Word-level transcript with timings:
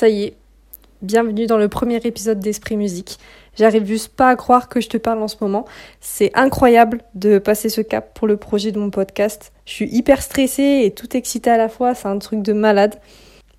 Ça 0.00 0.08
y 0.08 0.22
est, 0.22 0.36
bienvenue 1.02 1.46
dans 1.46 1.58
le 1.58 1.68
premier 1.68 1.96
épisode 1.96 2.40
d'Esprit 2.40 2.78
Musique. 2.78 3.18
J'arrive 3.58 3.84
juste 3.84 4.16
pas 4.16 4.30
à 4.30 4.34
croire 4.34 4.70
que 4.70 4.80
je 4.80 4.88
te 4.88 4.96
parle 4.96 5.22
en 5.22 5.28
ce 5.28 5.36
moment. 5.42 5.66
C'est 6.00 6.30
incroyable 6.32 7.02
de 7.14 7.38
passer 7.38 7.68
ce 7.68 7.82
cap 7.82 8.14
pour 8.14 8.26
le 8.26 8.38
projet 8.38 8.72
de 8.72 8.78
mon 8.78 8.88
podcast. 8.88 9.52
Je 9.66 9.74
suis 9.74 9.94
hyper 9.94 10.22
stressée 10.22 10.84
et 10.84 10.92
tout 10.92 11.14
excitée 11.14 11.50
à 11.50 11.58
la 11.58 11.68
fois, 11.68 11.94
c'est 11.94 12.08
un 12.08 12.16
truc 12.16 12.40
de 12.40 12.54
malade. 12.54 12.94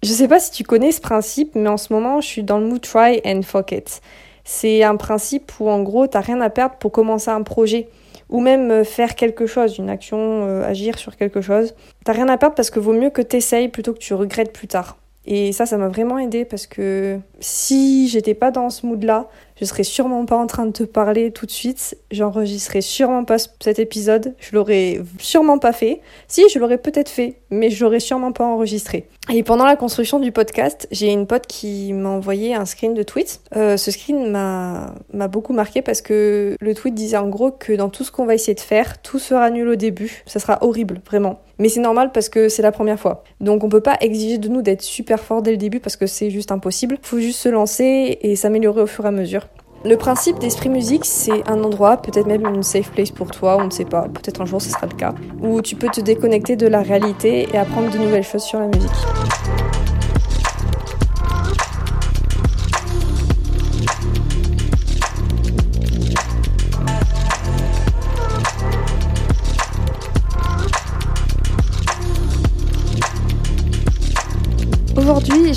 Je 0.02 0.10
sais 0.10 0.28
pas 0.28 0.40
si 0.40 0.50
tu 0.50 0.63
connais 0.63 0.92
ce 0.92 0.99
principe, 0.99 1.54
mais 1.54 1.69
en 1.69 1.78
ce 1.78 1.94
moment, 1.94 2.22
je 2.22 2.28
suis 2.28 2.42
dans 2.42 2.58
le 2.58 2.65
mood 2.65 2.81
try 2.81 3.21
and 3.23 3.44
fuck 3.44 3.71
it. 3.71 4.01
C'est 4.44 4.81
un 4.81 4.96
principe 4.96 5.51
où 5.60 5.69
en 5.69 5.83
gros, 5.83 6.08
t'as 6.08 6.21
rien 6.21 6.42
à 6.42 6.49
perdre 6.49 6.78
pour 6.78 6.92
commencer 6.92 7.29
un 7.29 7.44
projet 7.44 7.87
ou 8.29 8.42
même 8.42 8.71
euh, 8.71 8.83
faire 8.83 9.13
quelque 9.13 9.46
chose, 9.46 9.78
une 9.78 9.92
action, 9.92 10.47
euh, 10.47 10.63
agir 10.63 10.97
sur 10.97 11.17
quelque 11.17 11.42
chose. 11.42 11.76
T'as 12.03 12.13
rien 12.13 12.29
à 12.29 12.37
perdre 12.39 12.55
parce 12.55 12.71
que 12.71 12.79
vaut 12.79 12.94
mieux 12.94 13.12
que 13.12 13.21
t'essayes 13.21 13.67
plutôt 13.67 13.94
que 13.94 13.99
tu 13.99 14.15
regrettes 14.15 14.53
plus 14.53 14.67
tard. 14.67 14.97
Et 15.26 15.51
ça, 15.51 15.65
ça 15.65 15.78
m'a 15.78 15.88
vraiment 15.88 16.17
aidé 16.17 16.45
parce 16.45 16.66
que 16.66 17.20
si 17.40 18.08
j'étais 18.08 18.34
pas 18.34 18.50
dans 18.50 18.70
ce 18.70 18.86
mood-là, 18.86 19.27
je 19.62 19.66
serais 19.66 19.84
sûrement 19.84 20.26
pas 20.26 20.38
en 20.38 20.48
train 20.48 20.66
de 20.66 20.72
te 20.72 20.84
parler 20.84 21.30
tout 21.32 21.46
de 21.46 21.52
suite. 21.52 21.96
J'enregistrerais 22.09 22.82
sûrement 22.82 23.23
pas 23.26 23.38
cet 23.60 23.77
épisode. 23.77 24.34
Je 24.40 24.55
l'aurais 24.55 24.99
sûrement 25.20 25.60
pas 25.60 25.72
fait. 25.72 26.02
Si, 26.27 26.44
je 26.49 26.58
l'aurais 26.58 26.80
peut-être 26.80 27.10
fait, 27.10 27.36
mais 27.52 27.70
je 27.70 27.84
l'aurais 27.84 27.99
sûrement 27.99 28.32
pas 28.32 28.44
enregistré. 28.44 29.08
Et 29.32 29.44
pendant 29.44 29.66
la 29.66 29.76
construction 29.76 30.20
du 30.20 30.32
podcast, 30.32 30.88
j'ai 30.90 31.12
une 31.12 31.27
pote 31.27 31.46
qui 31.46 31.94
m'a 31.94 32.10
envoyé 32.10 32.55
un 32.55 32.66
screen 32.66 32.96
de 32.96 33.04
tweet. 33.04 33.41
Euh, 33.55 33.77
ce 33.77 33.91
screen 33.91 34.32
m'a 34.32 34.96
m'a 35.13 35.27
beaucoup 35.27 35.54
marqué 35.54 35.84
parce 35.84 36.02
que 36.02 36.55
le 36.60 36.74
tweet 36.74 36.96
disait 36.96 37.18
en 37.18 37.30
gros 37.30 37.52
que 37.52 37.74
dans 37.74 37.90
tout 37.90 38.04
ce 38.04 38.12
qu'on 38.12 38.26
va 38.26 38.34
essayer 38.34 38.55
de 38.55 38.60
faire, 38.60 38.99
tout 39.04 39.20
sera 39.20 39.52
nul 39.52 39.68
au 39.68 39.76
début. 39.76 40.24
Ça 40.26 40.40
sera 40.40 40.58
horrible, 40.63 41.02
vraiment. 41.05 41.40
Mais 41.62 41.70
c'est 41.70 41.80
normal 41.80 42.10
parce 42.12 42.28
que 42.28 42.50
c'est 42.50 42.64
la 42.64 42.72
première 42.72 43.00
fois. 43.00 43.24
Donc 43.40 43.64
on 43.64 43.70
peut 43.70 43.82
pas 43.82 43.96
exiger 44.02 44.40
de 44.40 44.50
nous 44.50 44.64
d'être 44.64 44.82
super 44.82 45.20
fort 45.20 45.44
dès 45.44 45.52
le 45.52 45.58
début 45.58 45.80
parce 45.80 45.96
que 45.96 46.08
c'est 46.08 46.32
juste 46.32 46.52
impossible. 46.52 46.98
Faut 47.04 47.20
juste 47.20 47.40
se 47.40 47.50
lancer 47.50 48.18
et 48.20 48.36
s'améliorer 48.36 48.82
au 48.82 48.88
fur 48.88 49.05
et 49.05 49.10
à 49.10 49.12
mesure. 49.12 49.48
Le 49.85 49.96
principe 49.96 50.40
d'Esprit 50.40 50.70
Musique, 50.70 51.05
c'est 51.05 51.48
un 51.48 51.63
endroit, 51.63 51.98
peut-être 51.98 52.26
même 52.26 52.48
une 52.48 52.63
safe 52.63 52.90
place 52.90 53.12
pour 53.12 53.30
toi, 53.30 53.58
on 53.60 53.66
ne 53.66 53.72
sait 53.72 53.85
pas, 53.85 54.08
peut-être 54.12 54.41
un 54.41 54.46
jour 54.46 54.60
ce 54.60 54.72
sera 54.72 54.88
le 54.88 54.96
cas, 54.96 55.13
où 55.40 55.62
tu 55.62 55.76
peux 55.76 55.90
te 55.90 56.02
déconnecter 56.02 56.55
de 56.55 56.66
la 56.66 56.82
réalité 56.82 57.48
et 57.54 57.58
apprendre 57.58 57.91
de 57.91 57.98
nouvelles 58.00 58.24
choses 58.24 58.44
sur 58.44 58.60
la 58.60 58.68
musique. 58.68 58.90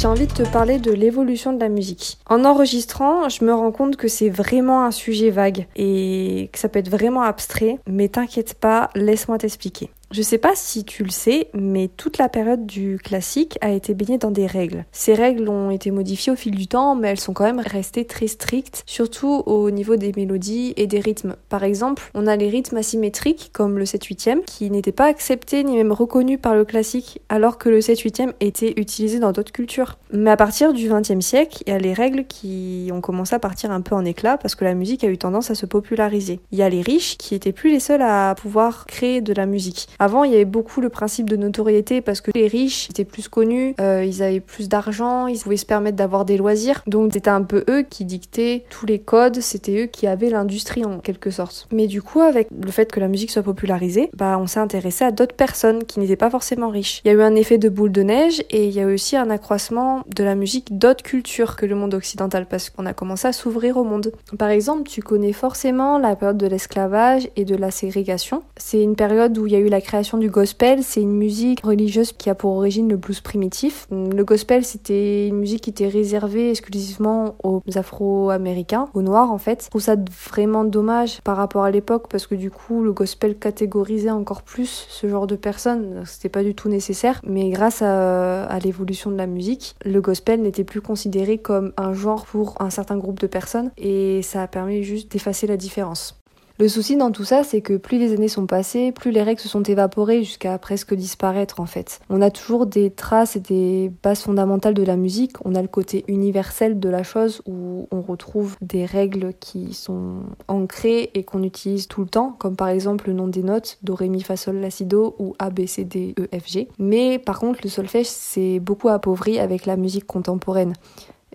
J'ai 0.04 0.08
envie 0.10 0.26
de 0.26 0.34
te 0.34 0.42
parler 0.42 0.78
de 0.78 0.92
l'évolution 0.92 1.54
de 1.54 1.60
la 1.60 1.70
musique. 1.70 2.18
En 2.28 2.44
enregistrant, 2.44 3.30
je 3.30 3.42
me 3.42 3.54
rends 3.54 3.72
compte 3.72 3.96
que 3.96 4.06
c'est 4.06 4.28
vraiment 4.28 4.84
un 4.84 4.90
sujet 4.90 5.30
vague 5.30 5.66
et 5.76 6.50
que 6.52 6.58
ça 6.58 6.68
peut 6.68 6.78
être 6.78 6.90
vraiment 6.90 7.22
abstrait, 7.22 7.78
mais 7.86 8.08
t'inquiète 8.08 8.52
pas, 8.52 8.90
laisse-moi 8.94 9.38
t'expliquer. 9.38 9.88
Je 10.14 10.22
sais 10.22 10.38
pas 10.38 10.52
si 10.54 10.84
tu 10.84 11.02
le 11.02 11.10
sais, 11.10 11.48
mais 11.54 11.88
toute 11.88 12.18
la 12.18 12.28
période 12.28 12.66
du 12.66 13.00
classique 13.02 13.58
a 13.60 13.72
été 13.72 13.94
baignée 13.94 14.16
dans 14.16 14.30
des 14.30 14.46
règles. 14.46 14.84
Ces 14.92 15.12
règles 15.12 15.48
ont 15.48 15.70
été 15.70 15.90
modifiées 15.90 16.32
au 16.32 16.36
fil 16.36 16.54
du 16.54 16.68
temps, 16.68 16.94
mais 16.94 17.08
elles 17.08 17.18
sont 17.18 17.32
quand 17.32 17.42
même 17.42 17.58
restées 17.58 18.04
très 18.04 18.28
strictes, 18.28 18.84
surtout 18.86 19.42
au 19.44 19.72
niveau 19.72 19.96
des 19.96 20.12
mélodies 20.14 20.72
et 20.76 20.86
des 20.86 21.00
rythmes. 21.00 21.34
Par 21.48 21.64
exemple, 21.64 22.12
on 22.14 22.28
a 22.28 22.36
les 22.36 22.48
rythmes 22.48 22.76
asymétriques, 22.76 23.50
comme 23.52 23.76
le 23.76 23.86
7-8e, 23.86 24.44
qui 24.44 24.70
n'étaient 24.70 24.92
pas 24.92 25.06
acceptés 25.06 25.64
ni 25.64 25.74
même 25.74 25.90
reconnus 25.90 26.38
par 26.40 26.54
le 26.54 26.64
classique, 26.64 27.20
alors 27.28 27.58
que 27.58 27.68
le 27.68 27.80
7-8e 27.80 28.34
était 28.38 28.74
utilisé 28.76 29.18
dans 29.18 29.32
d'autres 29.32 29.50
cultures. 29.50 29.98
Mais 30.12 30.30
à 30.30 30.36
partir 30.36 30.72
du 30.72 30.88
20e 30.88 31.22
siècle, 31.22 31.64
il 31.66 31.72
y 31.72 31.74
a 31.74 31.78
les 31.78 31.92
règles 31.92 32.24
qui 32.26 32.88
ont 32.92 33.00
commencé 33.00 33.34
à 33.34 33.40
partir 33.40 33.72
un 33.72 33.80
peu 33.80 33.96
en 33.96 34.04
éclat 34.04 34.38
parce 34.38 34.54
que 34.54 34.64
la 34.64 34.74
musique 34.74 35.02
a 35.02 35.08
eu 35.08 35.18
tendance 35.18 35.50
à 35.50 35.56
se 35.56 35.66
populariser. 35.66 36.38
Il 36.52 36.58
y 36.58 36.62
a 36.62 36.68
les 36.68 36.82
riches 36.82 37.18
qui 37.18 37.34
étaient 37.34 37.50
plus 37.50 37.72
les 37.72 37.80
seuls 37.80 38.02
à 38.02 38.36
pouvoir 38.40 38.86
créer 38.86 39.20
de 39.20 39.32
la 39.32 39.46
musique. 39.46 39.88
Avant, 40.04 40.24
il 40.24 40.32
y 40.32 40.34
avait 40.34 40.44
beaucoup 40.44 40.82
le 40.82 40.90
principe 40.90 41.30
de 41.30 41.36
notoriété 41.36 42.02
parce 42.02 42.20
que 42.20 42.30
les 42.34 42.46
riches 42.46 42.90
étaient 42.90 43.06
plus 43.06 43.26
connus, 43.28 43.74
euh, 43.80 44.04
ils 44.04 44.22
avaient 44.22 44.40
plus 44.40 44.68
d'argent, 44.68 45.28
ils 45.28 45.38
pouvaient 45.38 45.56
se 45.56 45.64
permettre 45.64 45.96
d'avoir 45.96 46.26
des 46.26 46.36
loisirs. 46.36 46.82
Donc 46.86 47.14
c'était 47.14 47.30
un 47.30 47.40
peu 47.40 47.64
eux 47.70 47.86
qui 47.88 48.04
dictaient 48.04 48.64
tous 48.68 48.84
les 48.84 48.98
codes, 48.98 49.40
c'était 49.40 49.84
eux 49.84 49.86
qui 49.86 50.06
avaient 50.06 50.28
l'industrie 50.28 50.84
en 50.84 50.98
quelque 50.98 51.30
sorte. 51.30 51.68
Mais 51.72 51.86
du 51.86 52.02
coup, 52.02 52.20
avec 52.20 52.48
le 52.50 52.70
fait 52.70 52.92
que 52.92 53.00
la 53.00 53.08
musique 53.08 53.30
soit 53.30 53.42
popularisée, 53.42 54.10
bah 54.12 54.36
on 54.38 54.46
s'est 54.46 54.60
intéressé 54.60 55.06
à 55.06 55.10
d'autres 55.10 55.34
personnes 55.34 55.84
qui 55.84 56.00
n'étaient 56.00 56.16
pas 56.16 56.28
forcément 56.28 56.68
riches. 56.68 57.00
Il 57.06 57.08
y 57.08 57.10
a 57.10 57.14
eu 57.14 57.22
un 57.22 57.34
effet 57.34 57.56
de 57.56 57.70
boule 57.70 57.90
de 57.90 58.02
neige 58.02 58.42
et 58.50 58.66
il 58.66 58.74
y 58.74 58.80
a 58.80 58.82
eu 58.82 58.92
aussi 58.92 59.16
un 59.16 59.30
accroissement 59.30 60.02
de 60.14 60.22
la 60.22 60.34
musique 60.34 60.76
d'autres 60.76 61.02
cultures 61.02 61.56
que 61.56 61.64
le 61.64 61.76
monde 61.76 61.94
occidental 61.94 62.44
parce 62.44 62.68
qu'on 62.68 62.84
a 62.84 62.92
commencé 62.92 63.26
à 63.26 63.32
s'ouvrir 63.32 63.78
au 63.78 63.84
monde. 63.84 64.12
Par 64.38 64.50
exemple, 64.50 64.82
tu 64.82 65.00
connais 65.00 65.32
forcément 65.32 65.96
la 65.96 66.14
période 66.14 66.36
de 66.36 66.46
l'esclavage 66.46 67.26
et 67.36 67.46
de 67.46 67.56
la 67.56 67.70
ségrégation. 67.70 68.42
C'est 68.58 68.82
une 68.82 68.96
période 68.96 69.38
où 69.38 69.46
il 69.46 69.54
y 69.54 69.56
a 69.56 69.60
eu 69.60 69.70
la 69.70 69.80
création 69.84 70.18
du 70.18 70.28
gospel. 70.28 70.82
C'est 70.82 71.00
une 71.00 71.16
musique 71.16 71.64
religieuse 71.64 72.12
qui 72.12 72.30
a 72.30 72.34
pour 72.34 72.52
origine 72.56 72.88
le 72.88 72.96
blues 72.96 73.20
primitif. 73.20 73.86
Le 73.90 74.24
gospel, 74.24 74.64
c'était 74.64 75.28
une 75.28 75.36
musique 75.36 75.62
qui 75.62 75.70
était 75.70 75.86
réservée 75.86 76.50
exclusivement 76.50 77.36
aux 77.44 77.62
Afro-Américains, 77.74 78.88
aux 78.94 79.02
Noirs 79.02 79.30
en 79.30 79.38
fait. 79.38 79.64
Je 79.64 79.70
trouve 79.70 79.82
ça 79.82 79.96
vraiment 80.28 80.64
dommage 80.64 81.20
par 81.22 81.36
rapport 81.36 81.64
à 81.64 81.70
l'époque 81.70 82.08
parce 82.08 82.26
que 82.26 82.34
du 82.34 82.50
coup, 82.50 82.82
le 82.82 82.92
gospel 82.92 83.36
catégorisait 83.36 84.10
encore 84.10 84.42
plus 84.42 84.86
ce 84.88 85.08
genre 85.08 85.26
de 85.26 85.36
personnes. 85.36 86.02
C'était 86.06 86.28
pas 86.28 86.42
du 86.42 86.54
tout 86.54 86.68
nécessaire, 86.68 87.20
mais 87.24 87.50
grâce 87.50 87.82
à, 87.82 88.44
à 88.44 88.58
l'évolution 88.58 89.10
de 89.10 89.16
la 89.16 89.26
musique, 89.26 89.76
le 89.84 90.00
gospel 90.00 90.42
n'était 90.42 90.64
plus 90.64 90.80
considéré 90.80 91.38
comme 91.38 91.72
un 91.76 91.92
genre 91.92 92.24
pour 92.24 92.60
un 92.60 92.70
certain 92.70 92.96
groupe 92.96 93.20
de 93.20 93.26
personnes 93.26 93.70
et 93.78 94.22
ça 94.22 94.42
a 94.42 94.46
permis 94.48 94.82
juste 94.82 95.12
d'effacer 95.12 95.46
la 95.46 95.56
différence. 95.56 96.23
Le 96.64 96.70
souci 96.70 96.96
dans 96.96 97.10
tout 97.10 97.24
ça, 97.24 97.44
c'est 97.44 97.60
que 97.60 97.76
plus 97.76 97.98
les 97.98 98.14
années 98.14 98.26
sont 98.26 98.46
passées, 98.46 98.90
plus 98.90 99.10
les 99.10 99.22
règles 99.22 99.38
se 99.38 99.50
sont 99.50 99.62
évaporées 99.62 100.24
jusqu'à 100.24 100.56
presque 100.56 100.94
disparaître 100.94 101.60
en 101.60 101.66
fait. 101.66 102.00
On 102.08 102.22
a 102.22 102.30
toujours 102.30 102.64
des 102.64 102.90
traces 102.90 103.36
et 103.36 103.40
des 103.40 103.92
bases 104.02 104.22
fondamentales 104.22 104.72
de 104.72 104.82
la 104.82 104.96
musique, 104.96 105.36
on 105.44 105.54
a 105.56 105.60
le 105.60 105.68
côté 105.68 106.06
universel 106.08 106.80
de 106.80 106.88
la 106.88 107.02
chose 107.02 107.42
où 107.44 107.86
on 107.90 108.00
retrouve 108.00 108.56
des 108.62 108.86
règles 108.86 109.34
qui 109.40 109.74
sont 109.74 110.22
ancrées 110.48 111.10
et 111.12 111.22
qu'on 111.22 111.42
utilise 111.42 111.86
tout 111.86 112.00
le 112.00 112.08
temps, 112.08 112.34
comme 112.38 112.56
par 112.56 112.68
exemple 112.68 113.08
le 113.08 113.12
nom 113.12 113.28
des 113.28 113.42
notes, 113.42 113.76
do, 113.82 113.94
ré, 113.94 114.08
mi, 114.08 114.22
fa, 114.22 114.38
sol, 114.38 114.56
la, 114.56 114.70
si, 114.70 114.86
do 114.86 115.16
ou 115.18 115.34
A, 115.38 115.50
B, 115.50 115.66
C, 115.66 115.84
D, 115.84 116.14
E, 116.18 116.28
F, 116.34 116.48
G. 116.48 116.68
Mais 116.78 117.18
par 117.18 117.40
contre, 117.40 117.58
le 117.62 117.68
solfège 117.68 118.06
s'est 118.06 118.58
beaucoup 118.58 118.88
appauvri 118.88 119.38
avec 119.38 119.66
la 119.66 119.76
musique 119.76 120.06
contemporaine. 120.06 120.72